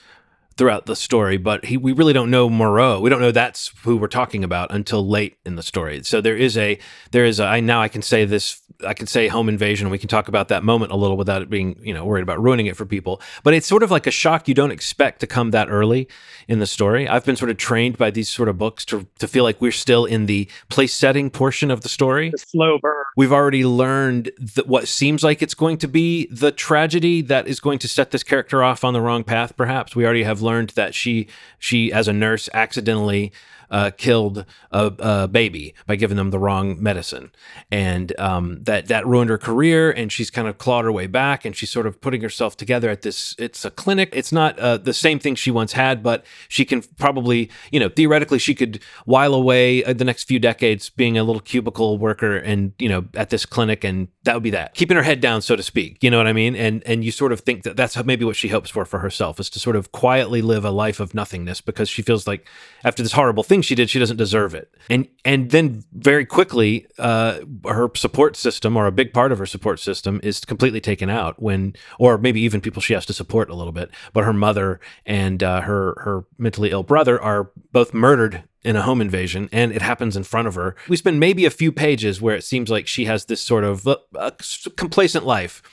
[0.57, 2.99] throughout the story, but he, we really don't know Moreau.
[2.99, 6.03] We don't know that's who we're talking about until late in the story.
[6.03, 6.77] So there is a
[7.11, 9.89] there is a I now I can say this I can say home invasion.
[9.89, 12.41] We can talk about that moment a little without it being you know worried about
[12.41, 13.21] ruining it for people.
[13.43, 16.07] But it's sort of like a shock you don't expect to come that early
[16.47, 17.07] in the story.
[17.07, 19.71] I've been sort of trained by these sort of books to to feel like we're
[19.71, 22.29] still in the place setting portion of the story.
[22.29, 23.03] The slow burn.
[23.17, 27.59] We've already learned that what seems like it's going to be the tragedy that is
[27.59, 29.55] going to set this character off on the wrong path.
[29.57, 31.27] Perhaps we already have learned that she
[31.59, 33.31] she as a nurse accidentally
[33.71, 37.31] uh, killed a, a, baby by giving them the wrong medicine,
[37.71, 39.89] and um, that that ruined her career.
[39.89, 42.89] And she's kind of clawed her way back, and she's sort of putting herself together
[42.89, 43.33] at this.
[43.39, 44.09] It's a clinic.
[44.13, 47.89] It's not uh, the same thing she once had, but she can probably, you know,
[47.89, 52.35] theoretically, she could while away uh, the next few decades being a little cubicle worker,
[52.37, 55.41] and you know, at this clinic, and that would be that, keeping her head down,
[55.41, 56.03] so to speak.
[56.03, 56.55] You know what I mean?
[56.55, 59.39] And and you sort of think that that's maybe what she hopes for for herself
[59.39, 62.47] is to sort of quietly live a life of nothingness because she feels like
[62.83, 64.73] after this horrible thing she did, she doesn't deserve it.
[64.89, 69.45] And and then very quickly, uh, her support system or a big part of her
[69.45, 73.49] support system is completely taken out when, or maybe even people she has to support
[73.49, 73.89] a little bit.
[74.13, 78.81] But her mother and uh, her her mentally ill brother are both murdered in a
[78.83, 80.75] home invasion and it happens in front of her.
[80.87, 83.87] We spend maybe a few pages where it seems like she has this sort of
[83.87, 84.31] uh,
[84.75, 85.63] complacent life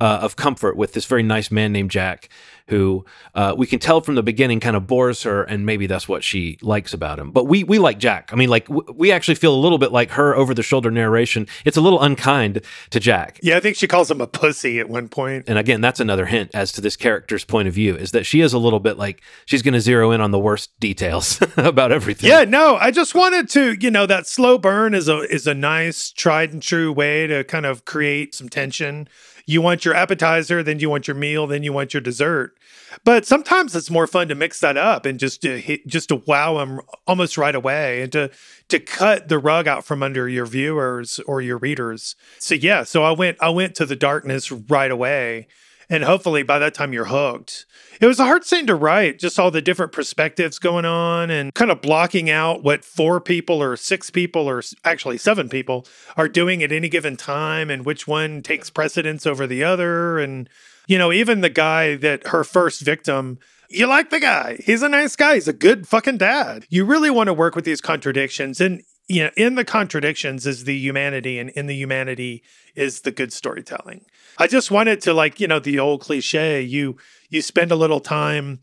[0.00, 2.28] uh, of comfort with this very nice man named Jack
[2.68, 3.04] who
[3.34, 6.24] uh, we can tell from the beginning kind of bores her, and maybe that's what
[6.24, 7.30] she likes about him.
[7.30, 8.30] But we we like Jack.
[8.32, 10.90] I mean, like w- we actually feel a little bit like her over the shoulder
[10.90, 11.46] narration.
[11.64, 13.38] It's a little unkind to Jack.
[13.42, 15.44] Yeah, I think she calls him a pussy at one point.
[15.46, 18.40] And again, that's another hint as to this character's point of view is that she
[18.40, 21.92] is a little bit like she's going to zero in on the worst details about
[21.92, 22.30] everything.
[22.30, 25.54] Yeah, no, I just wanted to, you know, that slow burn is a is a
[25.54, 29.06] nice tried and true way to kind of create some tension
[29.46, 32.56] you want your appetizer, then you want your meal, then you want your dessert.
[33.04, 36.16] But sometimes it's more fun to mix that up and just to hit, just to
[36.16, 38.30] wow them almost right away and to
[38.68, 42.16] to cut the rug out from under your viewers or your readers.
[42.38, 45.48] So yeah, so I went I went to the darkness right away.
[45.88, 47.66] And hopefully by that time you're hooked.
[48.00, 51.54] It was a hard scene to write, just all the different perspectives going on and
[51.54, 56.28] kind of blocking out what four people or six people or actually seven people are
[56.28, 60.18] doing at any given time and which one takes precedence over the other.
[60.18, 60.48] And,
[60.86, 63.38] you know, even the guy that her first victim
[63.70, 64.58] you like the guy.
[64.64, 65.34] He's a nice guy.
[65.34, 66.66] He's a good fucking dad.
[66.68, 68.60] You really want to work with these contradictions.
[68.60, 72.42] And, you know, in the contradictions is the humanity, and in the humanity
[72.74, 74.06] is the good storytelling.
[74.38, 76.96] I just wanted to, like, you know, the old cliche you,
[77.28, 78.60] you spend a little time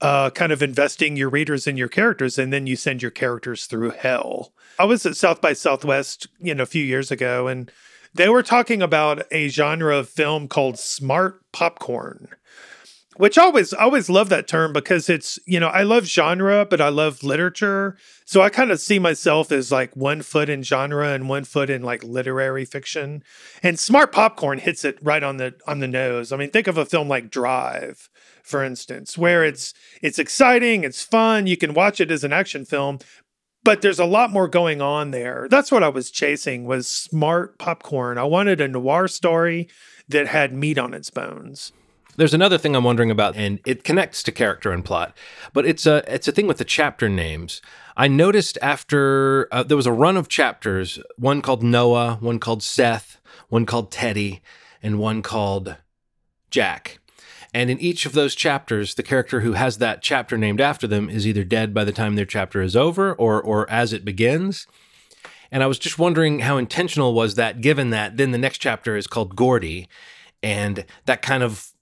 [0.00, 3.66] uh, kind of investing your readers in your characters, and then you send your characters
[3.66, 4.52] through hell.
[4.78, 7.70] I was at South by Southwest, you know, a few years ago, and
[8.14, 12.28] they were talking about a genre of film called smart popcorn
[13.20, 16.88] which always always love that term because it's you know I love genre but I
[16.88, 17.96] love literature.
[18.24, 21.68] So I kind of see myself as like one foot in genre and one foot
[21.68, 23.22] in like literary fiction.
[23.62, 26.32] And smart popcorn hits it right on the on the nose.
[26.32, 28.08] I mean think of a film like Drive
[28.42, 32.64] for instance where it's it's exciting it's fun you can watch it as an action
[32.64, 32.98] film
[33.62, 35.46] but there's a lot more going on there.
[35.50, 38.16] That's what I was chasing was smart popcorn.
[38.16, 39.68] I wanted a noir story
[40.08, 41.70] that had meat on its bones
[42.20, 45.16] there's another thing I'm wondering about, and it connects to character and plot,
[45.54, 47.62] but it's a it's a thing with the chapter names.
[47.96, 52.62] I noticed after uh, there was a run of chapters, one called Noah, one called
[52.62, 54.42] Seth, one called Teddy,
[54.82, 55.76] and one called
[56.50, 56.98] Jack.
[57.54, 61.08] And in each of those chapters, the character who has that chapter named after them
[61.08, 64.66] is either dead by the time their chapter is over or or as it begins.
[65.50, 68.94] And I was just wondering how intentional was that given that then the next chapter
[68.94, 69.88] is called Gordy
[70.42, 71.72] and that kind of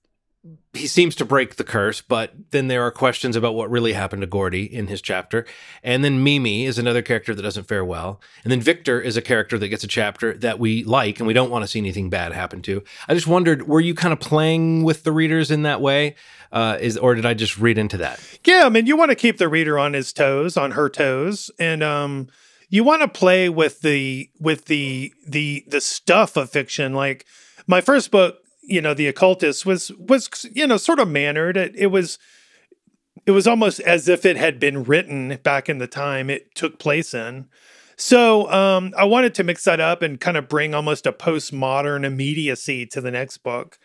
[0.72, 4.22] he seems to break the curse, but then there are questions about what really happened
[4.22, 5.44] to Gordy in his chapter.
[5.83, 8.20] And then Mimi is another character that doesn't fare well.
[8.44, 11.33] And then Victor is a character that gets a chapter that we like and we
[11.33, 12.85] don't want to see anything bad happen to.
[13.09, 16.14] I just wondered, were you kind of playing with the readers in that way?
[16.53, 18.20] Uh, is or did I just read into that?
[18.44, 21.51] Yeah, I mean, you want to keep the reader on his toes, on her toes,
[21.59, 22.29] and um,
[22.70, 26.94] you want to play with the with the the the stuff of fiction.
[26.94, 27.27] Like
[27.66, 31.57] my first book you know the occultist was was you know sort of mannered.
[31.57, 32.18] It, it was
[33.26, 36.78] it was almost as if it had been written back in the time it took
[36.78, 37.48] place in.
[38.00, 42.04] So um, i wanted to mix that up and kind of bring almost a postmodern
[42.04, 43.78] immediacy to the next book.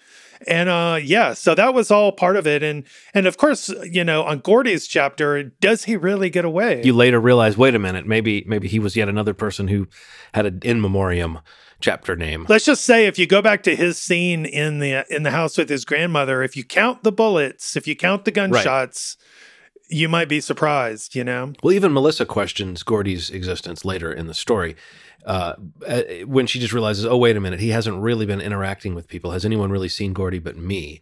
[0.46, 2.62] And uh, yeah so that was all part of it.
[2.62, 6.84] And and of course you know on gordy's chapter does he really get away?
[6.84, 9.88] You later realize wait a minute maybe maybe he was yet another person who
[10.34, 11.39] had an in memoriam
[11.84, 12.46] chapter name.
[12.48, 15.58] Let's just say if you go back to his scene in the in the house
[15.58, 19.96] with his grandmother, if you count the bullets, if you count the gunshots, right.
[19.96, 21.54] you might be surprised, you know.
[21.62, 24.76] Well, even Melissa questions Gordy's existence later in the story.
[25.26, 25.56] Uh,
[25.88, 29.08] uh, when she just realizes, oh, wait a minute, he hasn't really been interacting with
[29.08, 29.32] people.
[29.32, 31.02] Has anyone really seen Gordy but me?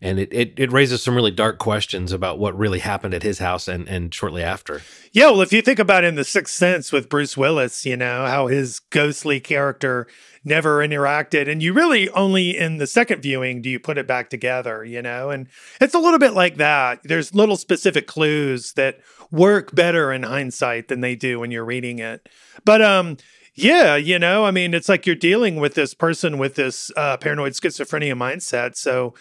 [0.00, 3.38] And it, it, it raises some really dark questions about what really happened at his
[3.38, 4.82] house and, and shortly after.
[5.12, 8.26] Yeah, well, if you think about in The Sixth Sense with Bruce Willis, you know,
[8.26, 10.06] how his ghostly character
[10.44, 11.48] never interacted.
[11.48, 15.02] And you really only in the second viewing do you put it back together, you
[15.02, 15.30] know?
[15.30, 15.48] And
[15.80, 17.00] it's a little bit like that.
[17.04, 21.98] There's little specific clues that work better in hindsight than they do when you're reading
[21.98, 22.28] it.
[22.64, 23.16] But um
[23.54, 27.16] yeah, you know, I mean, it's like you're dealing with this person with this uh,
[27.16, 28.76] paranoid schizophrenia mindset.
[28.76, 29.14] So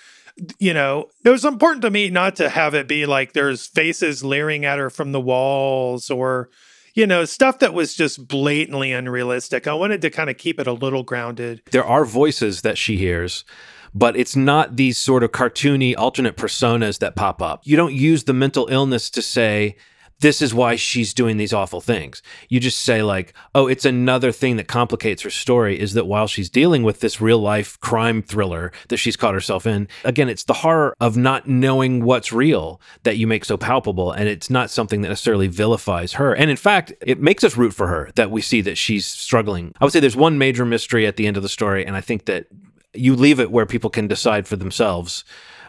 [0.60, 4.24] you know, it was important to me not to have it be like there's faces
[4.24, 6.50] leering at her from the walls or,
[6.94, 9.68] you know, stuff that was just blatantly unrealistic.
[9.68, 11.62] I wanted to kind of keep it a little grounded.
[11.72, 13.46] There are voices that she hears
[13.94, 17.62] but it's not these sort of cartoony alternate personas that pop up.
[17.64, 19.76] You don't use the mental illness to say,
[20.20, 22.22] this is why she's doing these awful things.
[22.50, 26.28] You just say, like, oh, it's another thing that complicates her story is that while
[26.28, 30.44] she's dealing with this real life crime thriller that she's caught herself in, again, it's
[30.46, 34.12] the horror of not knowing what's real that you make so palpable.
[34.12, 36.34] And it's not something that necessarily vilifies her.
[36.34, 39.74] And in fact, it makes us root for her that we see that she's struggling.
[39.80, 41.86] I would say there's one major mystery at the end of the story.
[41.86, 42.48] And I think that
[42.94, 45.24] you leave it where people can decide for themselves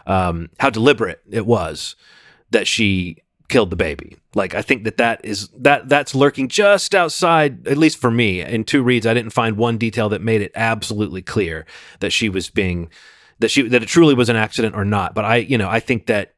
[0.07, 1.95] um, how deliberate it was
[2.51, 3.17] that she
[3.49, 4.15] killed the baby.
[4.35, 8.41] Like I think that that is that that's lurking just outside at least for me
[8.41, 11.65] in two reads I didn't find one detail that made it absolutely clear
[11.99, 12.89] that she was being
[13.39, 15.13] that she that it truly was an accident or not.
[15.13, 16.35] But I you know I think that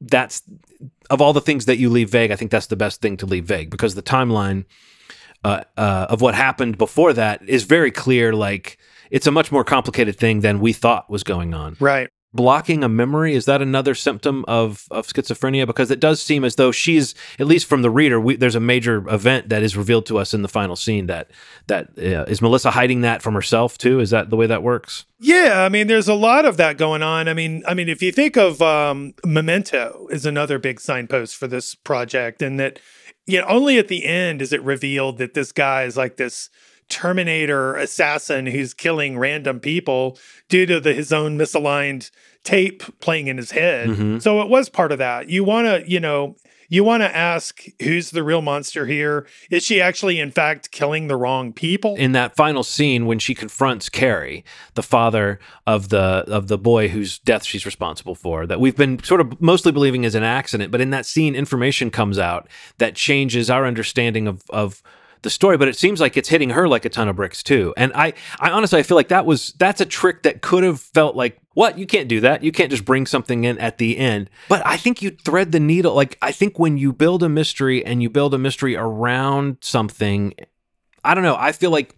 [0.00, 0.42] that's
[1.10, 3.26] of all the things that you leave vague I think that's the best thing to
[3.26, 4.64] leave vague because the timeline
[5.44, 8.78] uh, uh, of what happened before that is very clear like
[9.10, 11.76] it's a much more complicated thing than we thought was going on.
[11.78, 12.08] Right.
[12.34, 13.34] Blocking a memory?
[13.34, 15.66] Is that another symptom of of schizophrenia?
[15.66, 18.60] Because it does seem as though she's at least from the reader we, there's a
[18.60, 21.30] major event that is revealed to us in the final scene that
[21.66, 24.00] that uh, is melissa hiding that from herself too?
[24.00, 25.04] Is that the way that works?
[25.18, 27.28] Yeah i mean there's a lot of that going on.
[27.28, 31.46] I mean i mean if you think of um, memento is another big signpost for
[31.46, 32.78] this project and that
[33.26, 36.50] you know only at the end is it revealed that this guy is like this
[36.92, 40.18] Terminator assassin who's killing random people
[40.50, 42.10] due to the, his own misaligned
[42.44, 43.88] tape playing in his head.
[43.88, 44.18] Mm-hmm.
[44.18, 45.30] So it was part of that.
[45.30, 46.36] You want to, you know,
[46.68, 49.26] you want to ask who's the real monster here?
[49.50, 51.96] Is she actually, in fact, killing the wrong people?
[51.96, 56.88] In that final scene, when she confronts Carrie, the father of the of the boy
[56.88, 60.70] whose death she's responsible for, that we've been sort of mostly believing is an accident,
[60.70, 64.82] but in that scene, information comes out that changes our understanding of of
[65.22, 67.72] the story, but it seems like it's hitting her like a ton of bricks too.
[67.76, 70.80] And I, I honestly, I feel like that was that's a trick that could have
[70.80, 72.42] felt like what you can't do that.
[72.42, 74.30] You can't just bring something in at the end.
[74.48, 75.94] But I think you thread the needle.
[75.94, 80.34] Like I think when you build a mystery and you build a mystery around something,
[81.04, 81.36] I don't know.
[81.36, 81.96] I feel like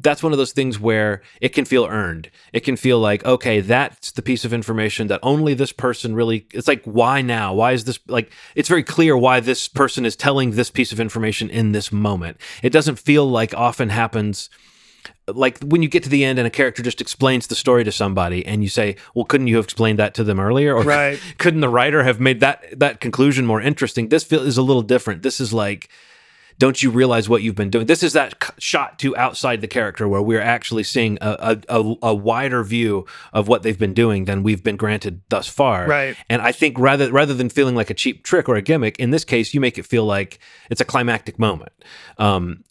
[0.00, 2.30] that's one of those things where it can feel earned.
[2.52, 6.46] It can feel like, okay, that's the piece of information that only this person really,
[6.52, 7.54] it's like, why now?
[7.54, 11.00] Why is this like, it's very clear why this person is telling this piece of
[11.00, 12.38] information in this moment.
[12.62, 14.50] It doesn't feel like often happens
[15.26, 17.92] like when you get to the end and a character just explains the story to
[17.92, 21.20] somebody and you say well couldn't you have explained that to them earlier or right.
[21.38, 24.82] couldn't the writer have made that that conclusion more interesting this feel is a little
[24.82, 25.88] different this is like
[26.58, 27.86] don't you realize what you've been doing?
[27.86, 32.14] This is that shot to outside the character where we're actually seeing a, a, a,
[32.14, 35.86] wider view of what they've been doing than we've been granted thus far.
[35.86, 36.16] Right.
[36.28, 39.10] And I think rather rather than feeling like a cheap trick or a gimmick, in
[39.10, 41.72] this case, you make it feel like it's a climactic moment.
[42.18, 42.64] Um,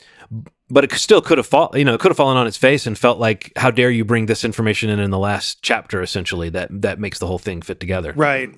[0.69, 2.85] but it still could have fall, you know, it could have fallen on its face
[2.85, 6.01] and felt like, how dare you bring this information in in the last chapter?
[6.01, 8.13] Essentially, that that makes the whole thing fit together.
[8.15, 8.49] Right,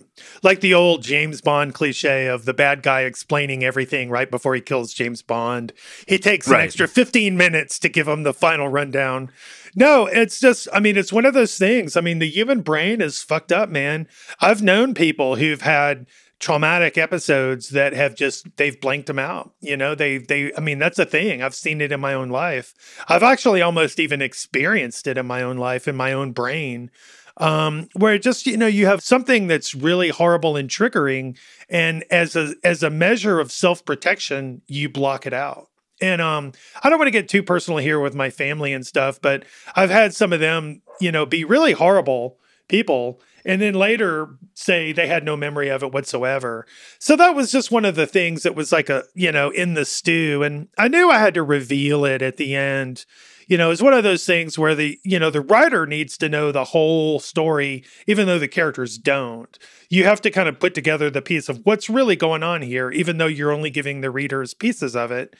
[0.42, 4.62] like the old James Bond cliche of the bad guy explaining everything right before he
[4.62, 5.72] kills James Bond.
[6.08, 9.32] He takes an extra fifteen minutes to give him the final rundown.
[9.76, 11.96] No, it's just, I mean, it's one of those things.
[11.96, 14.08] I mean, the human brain is fucked up, man.
[14.40, 16.08] I've known people who've had
[16.40, 19.96] traumatic episodes that have just they've blanked them out you know?
[19.96, 21.42] They they i mean that's a thing.
[21.42, 22.74] I've seen it in my own life.
[23.08, 26.92] I've actually almost even experienced it in my own life in my own brain
[27.40, 31.38] um, where just you know you have something that's really horrible and triggering
[31.70, 35.68] and as a as a measure of self-protection you block it out.
[36.02, 39.20] And um, I don't want to get too personal here with my family and stuff,
[39.22, 39.44] but
[39.76, 42.38] I've had some of them, you know, be really horrible
[42.70, 46.66] people and then later say they had no memory of it whatsoever.
[47.00, 49.74] So that was just one of the things that was like a, you know, in
[49.74, 50.44] the stew.
[50.44, 53.06] And I knew I had to reveal it at the end.
[53.48, 56.30] You know, it's one of those things where the, you know, the writer needs to
[56.30, 59.58] know the whole story, even though the characters don't.
[59.90, 62.92] You have to kind of put together the piece of what's really going on here,
[62.92, 65.36] even though you're only giving the readers pieces of it.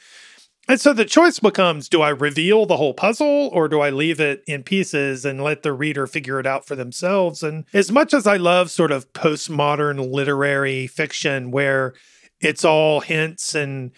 [0.70, 4.20] And so the choice becomes do I reveal the whole puzzle or do I leave
[4.20, 7.42] it in pieces and let the reader figure it out for themselves?
[7.42, 11.96] And as much as I love sort of postmodern literary fiction where
[12.40, 13.92] it's all hints and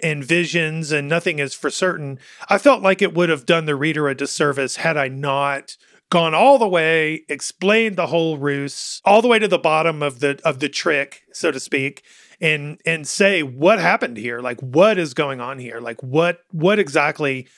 [0.00, 3.74] and visions and nothing is for certain, I felt like it would have done the
[3.74, 5.76] reader a disservice had I not
[6.10, 10.20] gone all the way, explained the whole ruse, all the way to the bottom of
[10.20, 12.04] the of the trick, so to speak,
[12.44, 14.40] and and say what happened here?
[14.40, 15.80] Like what is going on here?
[15.80, 17.48] Like what what exactly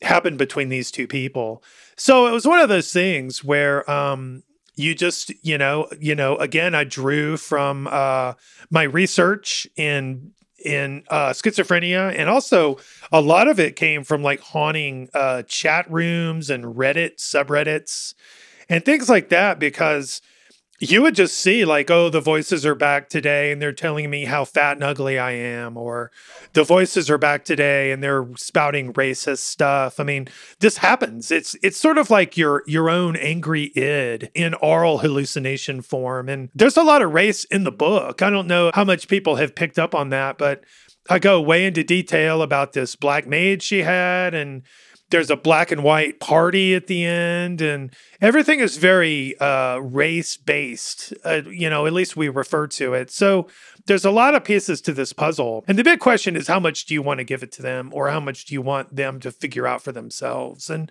[0.00, 1.62] happened between these two people?
[1.96, 4.44] So it was one of those things where um
[4.76, 8.32] you just you know you know again i drew from uh
[8.70, 10.30] my research in
[10.64, 12.78] in uh, schizophrenia and also
[13.12, 18.14] a lot of it came from like haunting uh, chat rooms and reddit subreddits
[18.68, 20.20] and things like that because
[20.80, 24.24] you would just see like oh the voices are back today and they're telling me
[24.24, 26.10] how fat and ugly i am or
[26.52, 30.00] the voices are back today and they're spouting racist stuff.
[30.00, 30.28] I mean
[30.60, 31.30] this happens.
[31.30, 36.28] It's it's sort of like your your own angry id in aural hallucination form.
[36.28, 38.22] And there's a lot of race in the book.
[38.22, 40.64] I don't know how much people have picked up on that but
[41.10, 44.62] i go way into detail about this black maid she had and
[45.10, 50.36] there's a black and white party at the end and everything is very uh, race
[50.36, 53.10] based uh, you know at least we refer to it.
[53.10, 53.48] So
[53.86, 56.86] there's a lot of pieces to this puzzle and the big question is how much
[56.86, 59.20] do you want to give it to them or how much do you want them
[59.20, 60.70] to figure out for themselves?
[60.70, 60.90] And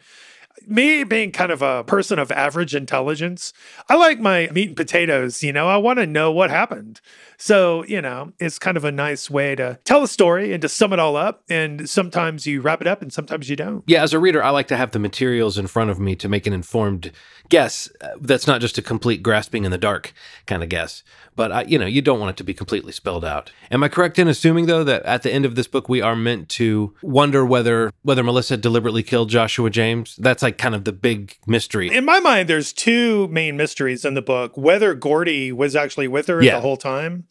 [0.66, 3.53] me being kind of a person of average intelligence,
[3.89, 5.43] I like my meat and potatoes.
[5.43, 7.01] You know, I want to know what happened.
[7.38, 10.70] So, you know, it's kind of a nice way to tell a story and to
[10.70, 11.43] sum it all up.
[11.49, 13.84] And sometimes you wrap it up and sometimes you don't.
[13.86, 16.28] Yeah, as a reader, I like to have the materials in front of me to
[16.28, 17.12] make an informed
[17.49, 17.89] guess.
[18.01, 20.14] Uh, that's not just a complete grasping in the dark
[20.47, 21.03] kind of guess,
[21.36, 23.51] but I, you know, you don't want it to be completely spelled out.
[23.70, 26.16] Am I correct in assuming though that at the end of this book we are
[26.16, 30.16] meant to wonder whether whether Melissa deliberately killed Joshua James?
[30.18, 31.93] That's like kind of the big mystery.
[31.93, 36.28] In my mind, there's two main mysteries in the book: whether Gordy was actually with
[36.28, 36.56] her Yeah.
[36.56, 37.26] the whole time,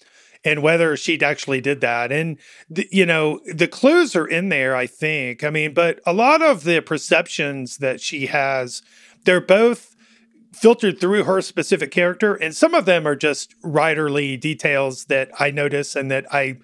[0.45, 2.13] and whether she'd actually did that.
[2.13, 2.39] And
[2.69, 4.77] the, you know, the clues are in there.
[4.77, 5.43] I think.
[5.43, 8.83] I mean, but a lot of the perceptions that she has,
[9.25, 9.95] they're both
[10.53, 15.51] filtered through her specific character and some of them are just writerly details that i
[15.51, 16.57] notice and that i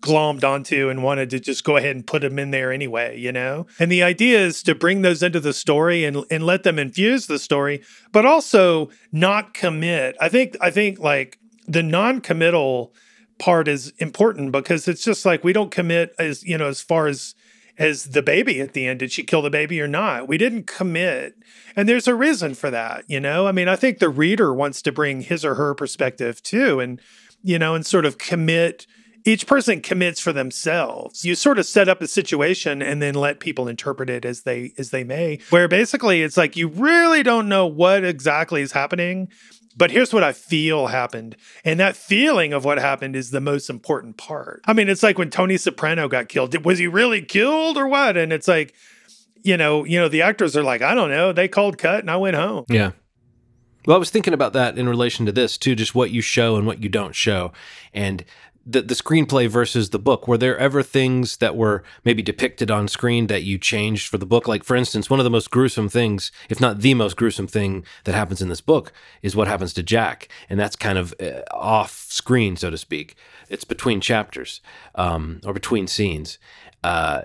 [0.00, 3.32] glommed onto and wanted to just go ahead and put them in there anyway you
[3.32, 6.78] know and the idea is to bring those into the story and and let them
[6.78, 7.82] infuse the story
[8.12, 12.92] but also not commit i think i think like the non-committal
[13.38, 17.06] part is important because it's just like we don't commit as you know as far
[17.06, 17.34] as
[17.78, 19.00] as the baby at the end.
[19.00, 20.28] Did she kill the baby or not?
[20.28, 21.34] We didn't commit.
[21.74, 23.46] And there's a reason for that, you know?
[23.46, 27.00] I mean, I think the reader wants to bring his or her perspective too, and,
[27.42, 28.86] you know, and sort of commit.
[29.26, 31.24] Each person commits for themselves.
[31.24, 34.72] You sort of set up a situation and then let people interpret it as they
[34.76, 35.38] as they may.
[35.50, 39.28] Where basically it's like you really don't know what exactly is happening,
[39.76, 41.36] but here's what I feel happened.
[41.64, 44.60] And that feeling of what happened is the most important part.
[44.66, 46.64] I mean, it's like when Tony Soprano got killed.
[46.64, 48.16] Was he really killed or what?
[48.16, 48.74] And it's like,
[49.42, 51.32] you know, you know, the actors are like, I don't know.
[51.32, 52.64] They called cut and I went home.
[52.68, 52.92] Yeah.
[53.86, 56.56] Well, I was thinking about that in relation to this too, just what you show
[56.56, 57.52] and what you don't show.
[57.92, 58.24] And
[58.66, 60.26] the the screenplay versus the book.
[60.26, 64.26] Were there ever things that were maybe depicted on screen that you changed for the
[64.26, 64.48] book?
[64.48, 67.84] Like for instance, one of the most gruesome things, if not the most gruesome thing
[68.04, 68.92] that happens in this book
[69.22, 70.28] is what happens to Jack.
[70.48, 73.16] And that's kind of uh, off screen, so to speak.
[73.48, 74.60] It's between chapters
[74.94, 76.38] um, or between scenes.
[76.82, 77.22] Uh,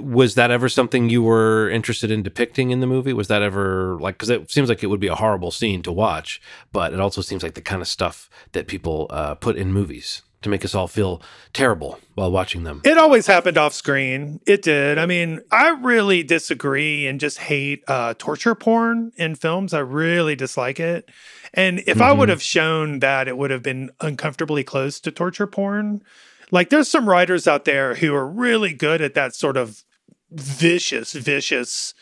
[0.00, 3.12] was that ever something you were interested in depicting in the movie?
[3.12, 5.92] Was that ever like because it seems like it would be a horrible scene to
[5.92, 6.40] watch,
[6.72, 10.22] but it also seems like the kind of stuff that people uh, put in movies
[10.46, 11.20] to make us all feel
[11.52, 12.80] terrible while watching them.
[12.84, 14.40] It always happened off screen.
[14.46, 14.96] It did.
[14.96, 19.74] I mean, I really disagree and just hate uh, torture porn in films.
[19.74, 21.10] I really dislike it.
[21.54, 25.46] And if I would have shown that, it would have been uncomfortably close to torture
[25.46, 26.02] porn.
[26.50, 29.84] Like, there's some writers out there who are really good at that sort of
[30.30, 31.94] vicious, vicious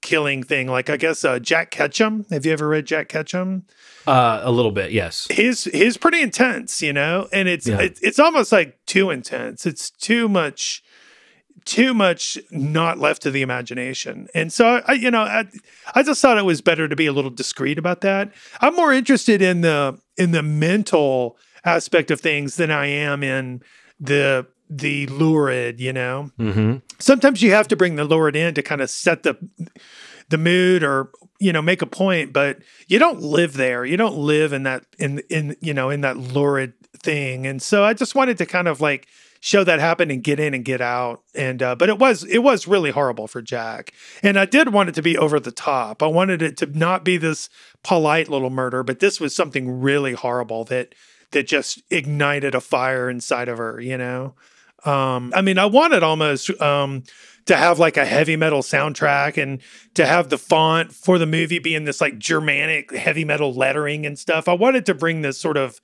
[0.00, 0.68] killing thing.
[0.68, 2.24] Like, I guess uh, Jack Ketchum.
[2.30, 3.66] Have you ever read Jack Ketchum?
[4.06, 5.26] Uh, a little bit, yes.
[5.30, 7.80] he's he's pretty intense, you know, and it's Yeah.
[7.80, 9.66] it's it's almost like too intense.
[9.66, 10.82] It's too much,
[11.66, 14.26] too much not left to the imagination.
[14.34, 15.44] And so I, you know, I,
[15.94, 18.32] I just thought it was better to be a little discreet about that.
[18.60, 23.62] I'm more interested in the in the mental aspect of things than I am in
[24.00, 26.76] the the lurid, you know Mm-hmm.
[27.00, 29.36] sometimes you have to bring the Lord in to kind of set the
[30.28, 31.10] the mood or
[31.40, 33.84] you know make a point but you don't live there.
[33.84, 37.46] You don't live in that in in you know in that lurid thing.
[37.46, 39.08] And so i just wanted to kind of like
[39.42, 41.22] show that happen and get in and get out.
[41.34, 43.92] And uh, but it was it was really horrible for jack.
[44.22, 46.02] And i did want it to be over the top.
[46.02, 47.48] I wanted it to not be this
[47.82, 50.94] polite little murder but this was something really horrible that
[51.30, 54.34] that just ignited a fire inside of her you know?
[54.84, 57.02] Um, I mean, I wanted almost um,
[57.46, 59.60] to have like a heavy metal soundtrack and
[59.94, 64.06] to have the font for the movie be in this like Germanic heavy metal lettering
[64.06, 64.48] and stuff.
[64.48, 65.80] I wanted to bring this sort of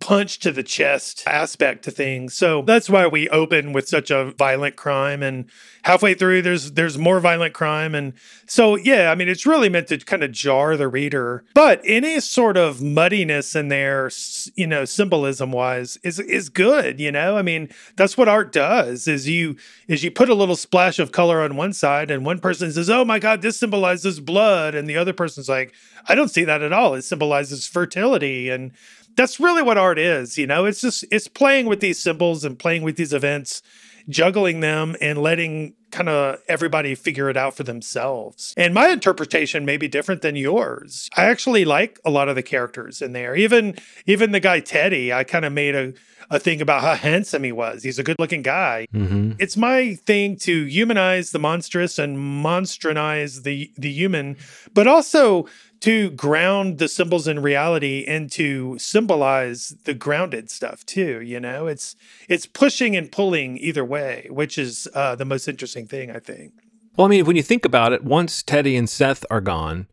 [0.00, 2.34] punch to the chest aspect to things.
[2.34, 5.50] So that's why we open with such a violent crime and
[5.82, 8.12] halfway through there's there's more violent crime and
[8.46, 11.44] so yeah, I mean it's really meant to kind of jar the reader.
[11.54, 14.10] But any sort of muddiness in there,
[14.54, 17.36] you know, symbolism wise is is good, you know?
[17.36, 19.56] I mean, that's what art does is you
[19.88, 22.88] is you put a little splash of color on one side and one person says,
[22.90, 25.72] "Oh my god, this symbolizes blood." And the other person's like,
[26.06, 26.94] "I don't see that at all.
[26.94, 28.72] It symbolizes fertility." And
[29.18, 30.64] that's really what art is, you know?
[30.64, 33.62] It's just it's playing with these symbols and playing with these events,
[34.08, 38.54] juggling them and letting kind of everybody figure it out for themselves.
[38.56, 41.08] And my interpretation may be different than yours.
[41.16, 43.34] I actually like a lot of the characters in there.
[43.34, 45.94] Even even the guy Teddy, I kind of made a
[46.30, 47.82] a thing about how handsome he was.
[47.82, 48.86] He's a good-looking guy.
[48.92, 49.32] Mm-hmm.
[49.38, 54.36] It's my thing to humanize the monstrous and monstranize the the human,
[54.74, 55.46] but also
[55.80, 61.20] to ground the symbols in reality and to symbolize the grounded stuff too.
[61.20, 61.96] You know, it's
[62.28, 66.52] it's pushing and pulling either way, which is uh, the most interesting thing I think.
[66.96, 69.86] Well, I mean, when you think about it, once Teddy and Seth are gone,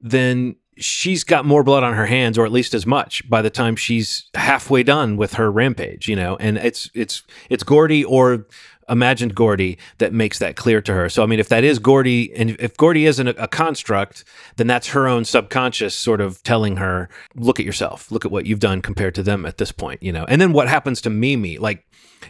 [0.00, 3.50] then she's got more blood on her hands, or at least as much, by the
[3.50, 6.08] time she's halfway done with her rampage.
[6.08, 8.46] You know, and it's it's it's Gordy or
[8.92, 11.08] imagined Gordy that makes that clear to her.
[11.08, 14.24] So, I mean, if that is Gordy, and if Gordy isn't a, a, construct,
[14.56, 18.46] then that's her own subconscious sort of telling her, look at yourself, look at what
[18.46, 20.24] you've done compared to them at this point, you know.
[20.28, 21.58] And then what happens to Mimi?
[21.58, 21.84] Like,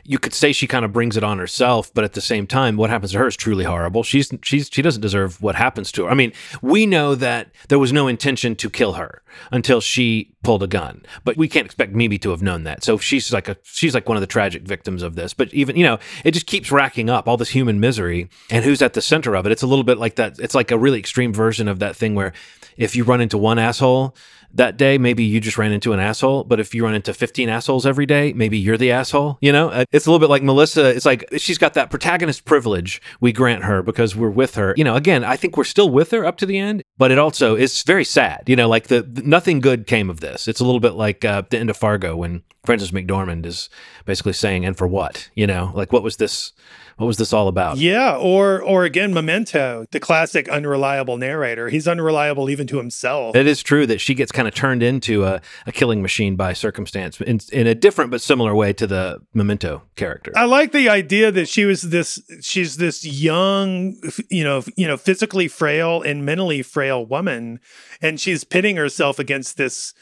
[0.05, 2.76] you could say she kind of brings it on herself, but at the same time,
[2.76, 4.03] what happens to her is truly horrible.
[4.03, 6.11] She's she's she doesn't deserve what happens to her.
[6.11, 10.62] I mean, we know that there was no intention to kill her until she pulled
[10.62, 12.84] a gun, but we can't expect Mimi to have known that.
[12.84, 15.34] So she's like a she's like one of the tragic victims of this.
[15.34, 18.82] But even you know, it just keeps racking up all this human misery, and who's
[18.82, 19.53] at the center of it?
[19.53, 20.38] It's a little bit like that.
[20.38, 22.32] It's like a really extreme version of that thing where
[22.76, 24.14] if you run into one asshole
[24.55, 26.44] that day, maybe you just ran into an asshole.
[26.44, 29.38] But if you run into 15 assholes every day, maybe you're the asshole.
[29.40, 30.88] You know, uh, it's a little bit like Melissa.
[30.88, 34.74] It's like she's got that protagonist privilege we grant her because we're with her.
[34.76, 37.18] You know, again, I think we're still with her up to the end, but it
[37.18, 38.44] also is very sad.
[38.46, 40.48] You know, like the, the nothing good came of this.
[40.48, 43.68] It's a little bit like uh, the end of Fargo when Frances McDormand is
[44.05, 46.53] basically saying, "And for what?" You know, like what was this?
[46.97, 47.78] What was this all about?
[47.78, 51.68] Yeah, or or again, Memento, the classic unreliable narrator.
[51.68, 53.34] He's unreliable even to himself.
[53.34, 56.53] It is true that she gets kind of turned into a, a killing machine by
[56.53, 60.32] circumstance in, in a different but similar way to the Memento character.
[60.36, 63.97] I like the idea that she was this she's this young,
[64.28, 67.61] you know, you know, physically frail and mentally frail woman,
[68.01, 69.95] and she's pitting herself against this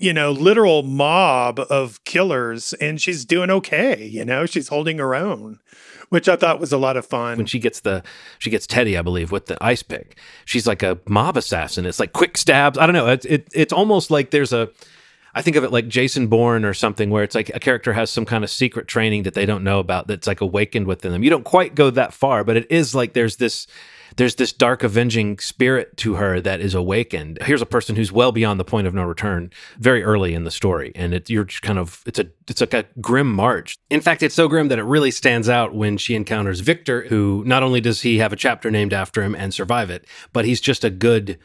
[0.00, 4.06] you know, literal mob of killers, and she's doing okay.
[4.06, 5.60] You know, she's holding her own,
[6.08, 7.36] which I thought was a lot of fun.
[7.36, 8.02] When she gets the,
[8.38, 10.18] she gets Teddy, I believe, with the ice pick.
[10.46, 11.84] She's like a mob assassin.
[11.84, 12.78] It's like quick stabs.
[12.78, 13.08] I don't know.
[13.08, 14.70] It, it it's almost like there's a,
[15.34, 18.10] I think of it like Jason Bourne or something, where it's like a character has
[18.10, 21.22] some kind of secret training that they don't know about that's like awakened within them.
[21.22, 23.66] You don't quite go that far, but it is like there's this
[24.16, 27.38] there's this dark avenging spirit to her that is awakened.
[27.42, 30.50] Here's a person who's well beyond the point of no return very early in the
[30.50, 33.76] story, and it, you're kind of it's a it's like a grim march.
[33.90, 37.42] In fact, it's so grim that it really stands out when she encounters Victor, who
[37.46, 40.60] not only does he have a chapter named after him and survive it, but he's
[40.60, 41.38] just a good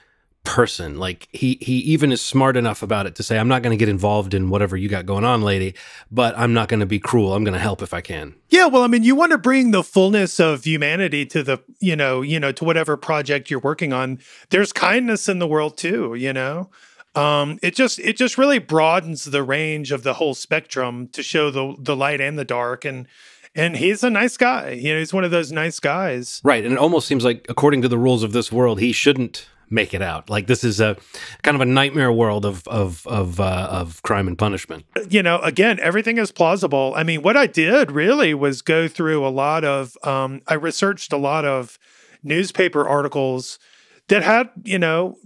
[0.46, 0.98] person.
[0.98, 3.80] Like he he even is smart enough about it to say, I'm not going to
[3.80, 5.76] get involved in whatever you got going on, lady,
[6.10, 7.34] but I'm not going to be cruel.
[7.34, 8.36] I'm going to help if I can.
[8.50, 11.96] Yeah, well, I mean, you want to bring the fullness of humanity to the, you
[11.96, 14.20] know, you know, to whatever project you're working on.
[14.50, 16.70] There's kindness in the world too, you know.
[17.16, 21.50] Um, it just it just really broadens the range of the whole spectrum to show
[21.50, 23.08] the the light and the dark and
[23.56, 24.72] and he's a nice guy.
[24.72, 26.42] You know, he's one of those nice guys.
[26.44, 26.64] Right.
[26.64, 29.94] And it almost seems like, according to the rules of this world, he shouldn't make
[29.94, 30.30] it out.
[30.30, 30.98] Like this is a
[31.42, 34.86] kind of a nightmare world of of of uh, of crime and punishment.
[35.10, 36.94] You know, again, everything is plausible.
[36.96, 39.98] I mean, what I did really was go through a lot of.
[40.04, 41.80] Um, I researched a lot of
[42.24, 43.60] newspaper articles
[44.08, 45.18] that had you know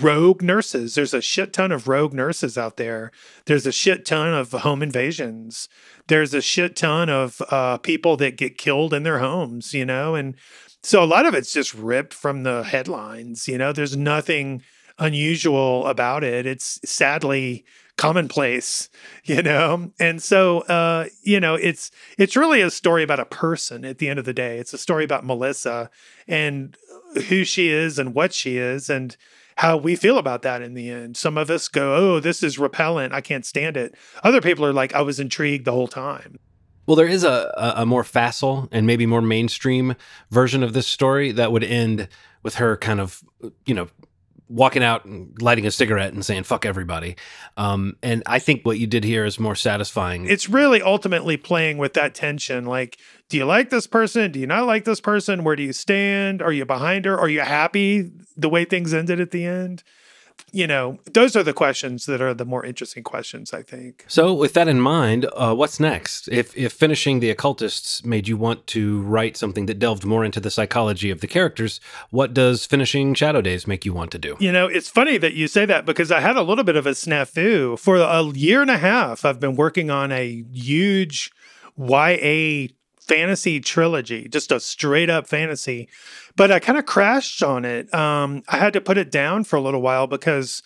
[0.00, 0.94] rogue nurses.
[0.94, 3.10] There's a shit ton of rogue nurses out there.
[3.46, 5.68] There's a shit ton of home invasions.
[6.06, 10.14] There's a shit ton of uh, people that get killed in their homes, you know,
[10.14, 10.34] and
[10.82, 13.48] so a lot of it's just ripped from the headlines.
[13.48, 14.62] You know, there's nothing
[14.98, 16.46] unusual about it.
[16.46, 17.64] It's sadly
[17.96, 18.88] commonplace,
[19.24, 19.92] you know?
[20.00, 24.08] And so uh, you know, it's it's really a story about a person at the
[24.08, 24.58] end of the day.
[24.58, 25.90] It's a story about Melissa
[26.26, 26.76] and
[27.28, 29.16] who she is and what she is and
[29.56, 31.16] how we feel about that in the end.
[31.16, 33.12] Some of us go, "Oh, this is repellent.
[33.12, 36.38] I can't stand it." Other people are like, "I was intrigued the whole time."
[36.88, 39.94] Well, there is a, a, more facile and maybe more mainstream
[40.30, 42.08] version of this story that would end
[42.42, 43.22] with her kind of,
[43.66, 43.88] you know,
[44.48, 47.16] walking out and lighting a cigarette and saying "fuck everybody."
[47.58, 50.26] Um, and I think what you did here is more satisfying.
[50.26, 52.64] It's really ultimately playing with that tension.
[52.64, 52.96] Like,
[53.28, 54.32] do you like this person?
[54.32, 55.44] Do you not like this person?
[55.44, 56.40] Where do you stand?
[56.40, 57.18] Are you behind her?
[57.18, 59.82] Are you happy the way things ended at the end?
[60.52, 64.04] You know, those are the questions that are the more interesting questions, I think.
[64.08, 66.28] So, with that in mind, uh, what's next?
[66.28, 70.40] If if finishing the occultists made you want to write something that delved more into
[70.40, 71.80] the psychology of the characters,
[72.10, 74.36] what does finishing Shadow Days make you want to do?
[74.40, 76.86] You know, it's funny that you say that because I had a little bit of
[76.86, 79.24] a snafu for a year and a half.
[79.24, 81.30] I've been working on a huge
[81.76, 82.68] YA
[83.08, 85.88] fantasy trilogy, just a straight up fantasy.
[86.36, 87.92] But I kind of crashed on it.
[87.92, 90.62] Um, I had to put it down for a little while because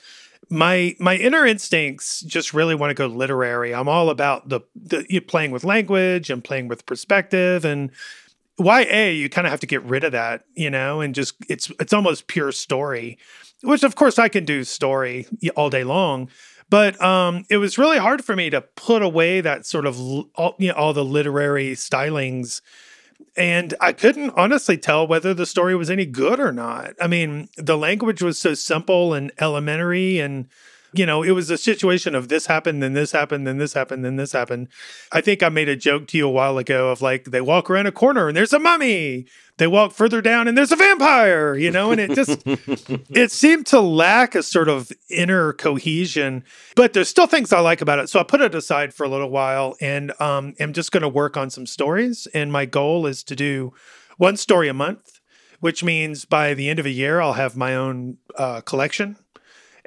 [0.50, 3.74] my my inner instincts just really want to go literary.
[3.74, 7.90] I'm all about the, the playing with language and playing with perspective and
[8.58, 9.06] YA.
[9.06, 11.92] You kind of have to get rid of that, you know, and just it's it's
[11.92, 13.18] almost pure story,
[13.62, 15.26] which of course I can do story
[15.56, 16.28] all day long.
[16.72, 20.56] But um, it was really hard for me to put away that sort of all,
[20.58, 22.62] you know, all the literary stylings
[23.36, 26.94] and I couldn't honestly tell whether the story was any good or not.
[26.98, 30.48] I mean, the language was so simple and elementary and
[30.94, 34.04] you know, it was a situation of this happened, then this happened, then this happened,
[34.04, 34.68] then this happened.
[35.10, 37.70] I think I made a joke to you a while ago of like they walk
[37.70, 39.26] around a corner and there's a mummy.
[39.56, 43.66] They walk further down and there's a vampire, you know, and it just it seemed
[43.66, 46.44] to lack a sort of inner cohesion.
[46.76, 48.08] But there's still things I like about it.
[48.08, 51.36] So I put it aside for a little while and um am just gonna work
[51.36, 52.26] on some stories.
[52.34, 53.72] And my goal is to do
[54.18, 55.20] one story a month,
[55.60, 59.16] which means by the end of a year I'll have my own uh, collection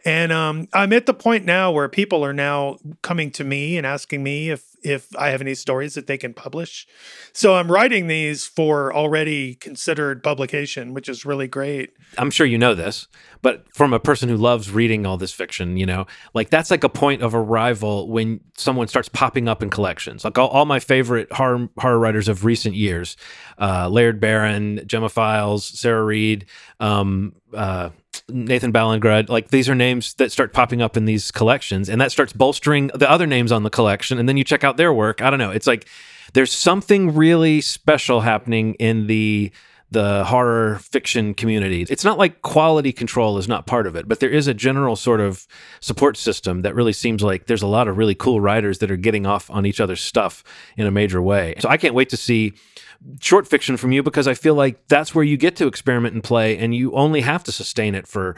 [0.05, 3.85] and um, I'm at the point now where people are now coming to me and
[3.85, 6.87] asking me if if I have any stories that they can publish.
[7.33, 11.93] So I'm writing these for already considered publication, which is really great.
[12.17, 13.07] I'm sure you know this,
[13.41, 16.83] but from a person who loves reading all this fiction, you know, like that's like
[16.83, 20.23] a point of arrival when someone starts popping up in collections.
[20.23, 23.17] Like all, all my favorite horror, horror writers of recent years,
[23.59, 26.45] uh, Laird Barron, Gemma Files, Sarah Read,
[26.79, 27.89] um, uh,
[28.29, 32.11] Nathan Ballingrud, like these are names that start popping up in these collections, and that
[32.11, 34.17] starts bolstering the other names on the collection.
[34.17, 35.21] And then you check out their work.
[35.21, 35.51] I don't know.
[35.51, 35.87] It's like
[36.33, 39.51] there's something really special happening in the
[39.91, 41.85] the horror fiction community.
[41.89, 44.95] It's not like quality control is not part of it, but there is a general
[44.95, 45.47] sort of
[45.79, 48.97] support system that really seems like there's a lot of really cool writers that are
[48.97, 50.43] getting off on each other's stuff
[50.75, 51.53] in a major way.
[51.59, 52.53] So I can't wait to see
[53.21, 56.23] short fiction from you because I feel like that's where you get to experiment and
[56.23, 58.35] play, and you only have to sustain it for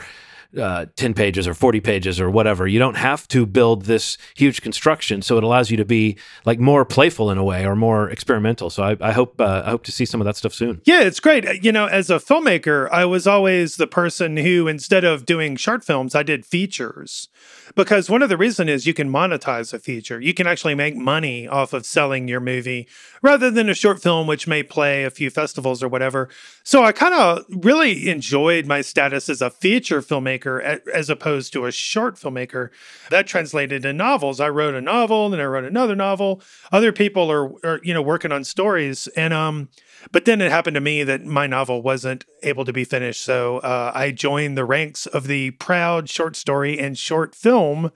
[0.59, 2.67] uh, 10 pages or 40 pages or whatever.
[2.67, 5.21] You don't have to build this huge construction.
[5.21, 8.69] So it allows you to be like more playful in a way or more experimental.
[8.69, 10.81] So I, I hope, uh, I hope to see some of that stuff soon.
[10.85, 11.47] Yeah, it's great.
[11.47, 15.55] Uh, you know, as a filmmaker, I was always the person who, instead of doing
[15.55, 17.29] short films, I did features
[17.75, 20.19] because one of the reason is you can monetize a feature.
[20.19, 22.87] You can actually make money off of selling your movie
[23.21, 26.29] rather than a short film, which may play a few festivals or whatever.
[26.63, 31.65] So I kind of really enjoyed my status as a feature filmmaker as opposed to
[31.65, 32.69] a short filmmaker.
[33.09, 34.39] That translated in novels.
[34.39, 36.41] I wrote a novel, then I wrote another novel.
[36.71, 39.07] Other people are, are you know, working on stories.
[39.15, 39.69] And, um,
[40.11, 43.23] but then it happened to me that my novel wasn't able to be finished.
[43.23, 47.91] So uh, I joined the ranks of the proud short story and short film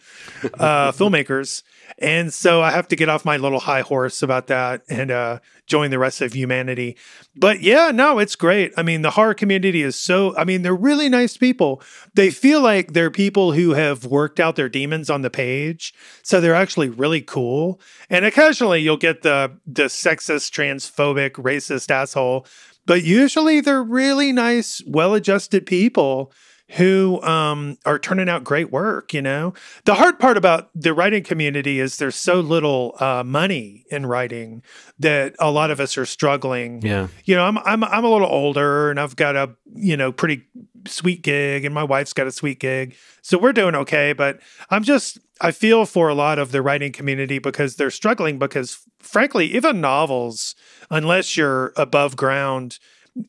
[0.59, 1.63] uh, filmmakers.
[1.97, 5.39] And so I have to get off my little high horse about that and uh,
[5.67, 6.97] join the rest of humanity.
[7.35, 8.73] But yeah, no, it's great.
[8.77, 11.81] I mean, the horror community is so, I mean, they're really nice people.
[12.13, 15.93] They feel like they're people who have worked out their demons on the page.
[16.23, 17.79] So they're actually really cool.
[18.09, 22.45] And occasionally you'll get the, the sexist, transphobic, racist asshole.
[22.85, 26.31] But usually they're really nice, well adjusted people
[26.71, 29.13] who um, are turning out great work.
[29.13, 29.53] You know,
[29.85, 34.63] the hard part about the writing community is there's so little uh, money in writing
[34.99, 36.81] that a lot of us are struggling.
[36.81, 40.11] Yeah, you know, I'm I'm I'm a little older and I've got a you know
[40.11, 40.43] pretty
[40.87, 44.13] sweet gig, and my wife's got a sweet gig, so we're doing okay.
[44.13, 44.39] But
[44.69, 48.79] I'm just I feel for a lot of the writing community because they're struggling because
[48.99, 50.55] frankly, even novels,
[50.91, 52.77] unless you're above ground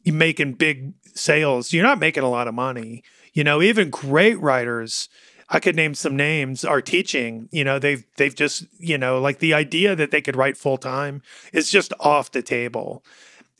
[0.05, 3.03] making big sales, you're not making a lot of money.
[3.33, 5.09] You know, even great writers,
[5.49, 7.49] I could name some names, are teaching.
[7.51, 10.77] You know, they've they've just, you know, like the idea that they could write full
[10.77, 13.03] time is just off the table.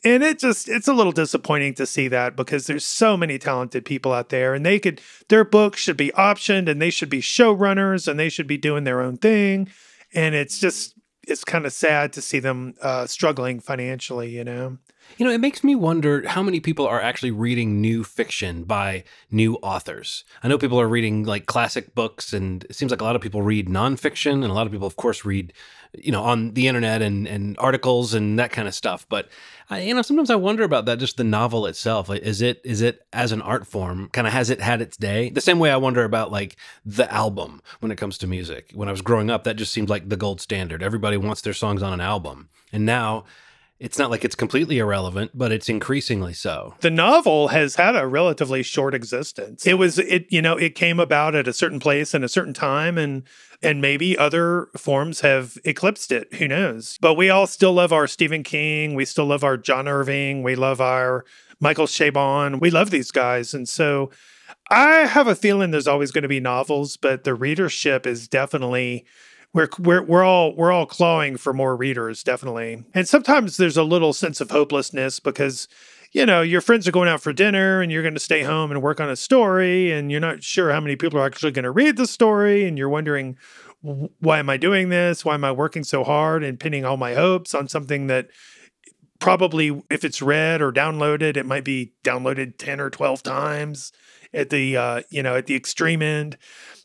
[0.05, 3.85] And it just it's a little disappointing to see that because there's so many talented
[3.85, 7.21] people out there and they could their books should be optioned and they should be
[7.21, 9.69] showrunners and they should be doing their own thing.
[10.13, 10.92] And it's just
[11.27, 14.77] it's kind of sad to see them uh, struggling financially, you know.
[15.17, 19.03] You know, it makes me wonder how many people are actually reading new fiction by
[19.29, 20.23] new authors.
[20.41, 23.21] I know people are reading like classic books, and it seems like a lot of
[23.21, 25.53] people read nonfiction, and a lot of people, of course, read,
[25.95, 29.05] you know, on the internet and, and articles and that kind of stuff.
[29.09, 29.29] But
[29.69, 30.99] I, you know, sometimes I wonder about that.
[30.99, 34.09] Just the novel itself, like, is it is it as an art form?
[34.09, 35.29] Kind of has it had its day?
[35.29, 38.71] The same way I wonder about like the album when it comes to music.
[38.73, 40.81] When I was growing up, that just seemed like the gold standard.
[40.81, 43.25] Everybody wants their songs on an album, and now
[43.83, 46.73] it's not like it's completely irrelevant, but it's increasingly so.
[46.79, 49.67] The novel has had a relatively short existence.
[49.67, 52.53] It was it you know, it came about at a certain place and a certain
[52.53, 53.23] time and
[53.63, 56.97] and maybe other forms have eclipsed it, who knows.
[57.01, 60.55] But we all still love our Stephen King, we still love our John Irving, we
[60.55, 61.25] love our
[61.59, 62.59] Michael Chabon.
[62.59, 64.11] We love these guys and so
[64.69, 69.05] I have a feeling there's always going to be novels, but the readership is definitely
[69.53, 72.83] we're we're we're all we're all clawing for more readers, definitely.
[72.93, 75.67] And sometimes there's a little sense of hopelessness because
[76.13, 78.71] you know your friends are going out for dinner and you're going to stay home
[78.71, 81.63] and work on a story and you're not sure how many people are actually going
[81.63, 83.37] to read the story and you're wondering
[84.19, 85.25] why am I doing this?
[85.25, 88.29] Why am I working so hard and pinning all my hopes on something that
[89.19, 93.91] probably if it's read or downloaded, it might be downloaded 10 or 12 times
[94.33, 96.37] at the uh, you know, at the extreme end.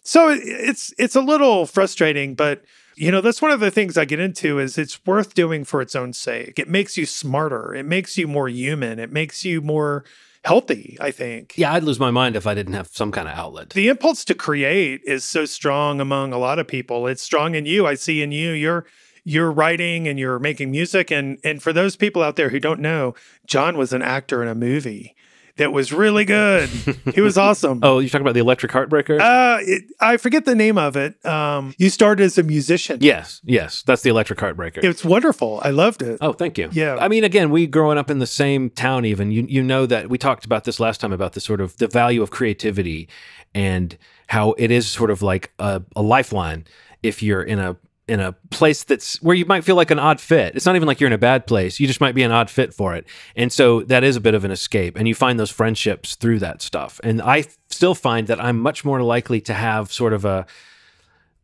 [0.02, 2.64] So it's it's a little frustrating, but
[2.98, 5.80] you know, that's one of the things I get into is it's worth doing for
[5.80, 6.58] its own sake.
[6.58, 7.74] It makes you smarter.
[7.74, 8.98] It makes you more human.
[8.98, 10.04] It makes you more
[10.44, 11.56] healthy, I think.
[11.56, 13.70] Yeah, I'd lose my mind if I didn't have some kind of outlet.
[13.70, 17.06] The impulse to create is so strong among a lot of people.
[17.06, 17.86] It's strong in you.
[17.86, 18.50] I see in you.
[18.50, 18.84] You're
[19.24, 22.80] you're writing and you're making music and and for those people out there who don't
[22.80, 23.14] know,
[23.46, 25.14] John was an actor in a movie
[25.58, 26.68] that was really good.
[27.14, 27.80] he was awesome.
[27.82, 29.20] oh, you're talking about the Electric Heartbreaker?
[29.20, 31.24] Uh, it, I forget the name of it.
[31.26, 32.98] Um, you started as a musician.
[33.00, 34.82] yes, yes, that's the Electric Heartbreaker.
[34.82, 35.60] It's wonderful.
[35.62, 36.18] I loved it.
[36.20, 36.68] Oh, thank you.
[36.72, 36.96] Yeah.
[36.96, 40.08] I mean, again, we growing up in the same town, even you you know that
[40.08, 43.08] we talked about this last time about the sort of the value of creativity
[43.54, 43.96] and
[44.28, 46.66] how it is sort of like a, a lifeline
[47.02, 47.76] if you're in a
[48.08, 50.56] in a place that's where you might feel like an odd fit.
[50.56, 51.78] It's not even like you're in a bad place.
[51.78, 53.06] You just might be an odd fit for it.
[53.36, 54.96] And so that is a bit of an escape.
[54.96, 57.00] And you find those friendships through that stuff.
[57.04, 60.46] And I still find that I'm much more likely to have sort of a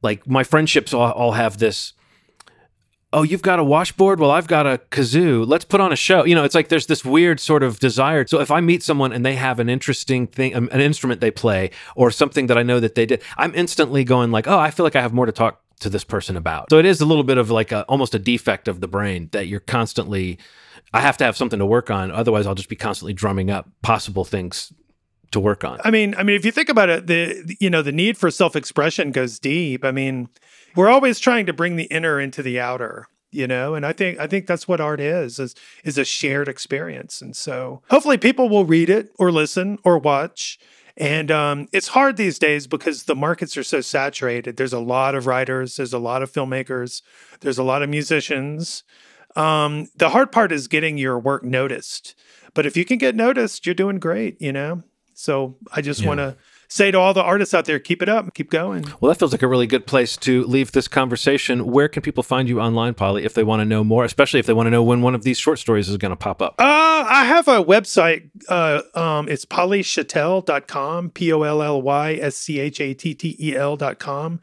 [0.03, 1.95] like my friendships all, all have this
[3.15, 4.19] oh, you've got a washboard?
[4.19, 5.47] Well, I've got a kazoo.
[5.47, 6.25] Let's put on a show.
[6.25, 8.27] You know, it's like there's this weird sort of desire.
[8.27, 11.31] So if I meet someone and they have an interesting thing, um, an instrument they
[11.31, 14.71] play, or something that I know that they did, I'm instantly going like, oh, I
[14.71, 16.71] feel like I have more to talk to this person about.
[16.71, 19.29] So it is a little bit of like a, almost a defect of the brain
[19.33, 20.39] that you're constantly.
[20.93, 23.69] I have to have something to work on, otherwise I'll just be constantly drumming up
[23.83, 24.73] possible things
[25.33, 25.81] to work on.
[25.85, 28.31] I mean, I mean, if you think about it, the you know the need for
[28.31, 29.85] self expression goes deep.
[29.85, 30.29] I mean,
[30.75, 34.19] we're always trying to bring the inner into the outer, you know, and I think
[34.19, 35.55] I think that's what art is is
[35.85, 37.21] is a shared experience.
[37.21, 40.59] And so hopefully people will read it or listen or watch.
[40.97, 44.57] And um, it's hard these days because the markets are so saturated.
[44.57, 47.03] There's a lot of writers, there's a lot of filmmakers,
[47.41, 48.85] there's a lot of musicians.
[49.35, 52.15] Um, the hard part is getting your work noticed.
[52.55, 54.85] But if you can get noticed, you're doing great, you know?
[55.15, 56.09] So I just Yeah.
[56.09, 56.37] want to
[56.69, 58.85] say to all the artists out there, keep it up, keep going.
[59.01, 61.67] Well, that feels like a really good place to leave this conversation.
[61.67, 64.47] Where can people find you online, Polly, if they want to know more, especially if
[64.47, 66.55] they want to know when one of these short stories is going to pop up?
[66.59, 66.65] Uh,
[67.07, 68.31] I have a website.
[68.49, 73.37] Uh, um, it's pollyschattel.com, P O L L Y S C H A T T
[73.39, 74.41] E L.com.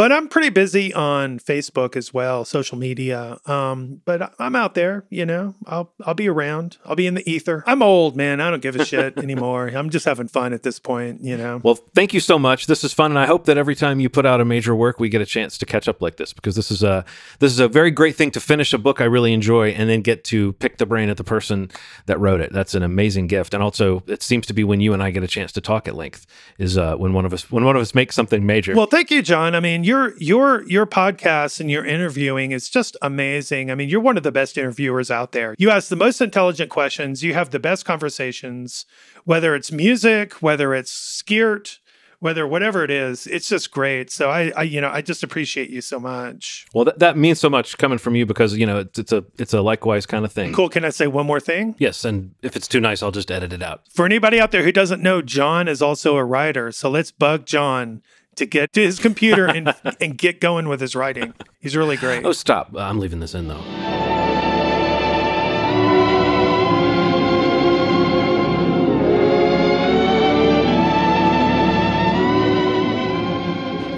[0.00, 3.38] But I'm pretty busy on Facebook as well, social media.
[3.44, 5.54] Um, but I'm out there, you know.
[5.66, 6.78] I'll I'll be around.
[6.86, 7.62] I'll be in the ether.
[7.66, 8.40] I'm old, man.
[8.40, 9.68] I don't give a shit anymore.
[9.68, 11.60] I'm just having fun at this point, you know.
[11.62, 12.66] Well, thank you so much.
[12.66, 14.98] This is fun, and I hope that every time you put out a major work,
[14.98, 17.04] we get a chance to catch up like this because this is a
[17.40, 20.00] this is a very great thing to finish a book I really enjoy and then
[20.00, 21.70] get to pick the brain of the person
[22.06, 22.54] that wrote it.
[22.54, 25.22] That's an amazing gift, and also it seems to be when you and I get
[25.22, 26.24] a chance to talk at length
[26.56, 28.74] is uh, when one of us when one of us makes something major.
[28.74, 29.54] Well, thank you, John.
[29.54, 33.70] I mean, your your your podcast and your interviewing is just amazing.
[33.70, 35.56] I mean, you're one of the best interviewers out there.
[35.58, 37.24] You ask the most intelligent questions.
[37.24, 38.86] You have the best conversations,
[39.24, 41.80] whether it's music, whether it's skirt,
[42.20, 43.26] whether whatever it is.
[43.26, 44.12] It's just great.
[44.12, 46.66] So I, I you know, I just appreciate you so much.
[46.72, 49.24] well, that, that means so much coming from you because you know it's, it's a
[49.38, 50.52] it's a likewise kind of thing.
[50.52, 50.68] Cool.
[50.68, 51.74] Can I say one more thing?
[51.78, 53.82] Yes, and if it's too nice, I'll just edit it out.
[53.90, 56.70] For anybody out there who doesn't know, John is also a writer.
[56.70, 58.02] So let's bug John
[58.40, 61.32] to get to his computer and and get going with his writing.
[61.60, 62.24] He's really great.
[62.24, 62.74] Oh, stop!
[62.74, 63.62] Uh, I'm leaving this in though.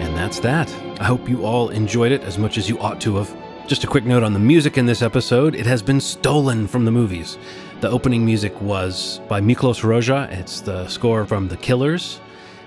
[0.03, 0.71] And that's that.
[1.01, 3.35] I hope you all enjoyed it as much as you ought to have.
[3.69, 6.85] Just a quick note on the music in this episode it has been stolen from
[6.85, 7.39] the movies.
[7.81, 12.21] The opening music was by Miklos Rozsa, it's the score from The Killers.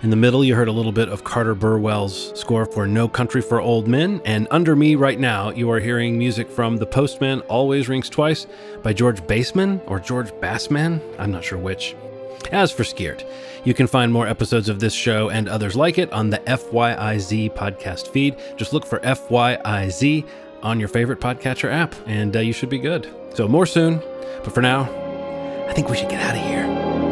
[0.04, 3.42] In the middle, you heard a little bit of Carter Burwell's score for No Country
[3.42, 4.22] for Old Men.
[4.24, 8.46] And under me right now, you are hearing music from The Postman Always Rings Twice
[8.84, 11.02] by George Baseman or George Bassman.
[11.18, 11.96] I'm not sure which.
[12.52, 13.26] As for Scared,
[13.64, 17.56] you can find more episodes of this show and others like it on the FYIZ
[17.56, 18.36] podcast feed.
[18.58, 20.28] Just look for FYIZ
[20.62, 23.10] on your favorite podcatcher app, and uh, you should be good.
[23.34, 24.04] So, more soon.
[24.44, 24.84] But for now,
[25.68, 27.05] I think we should get out of here.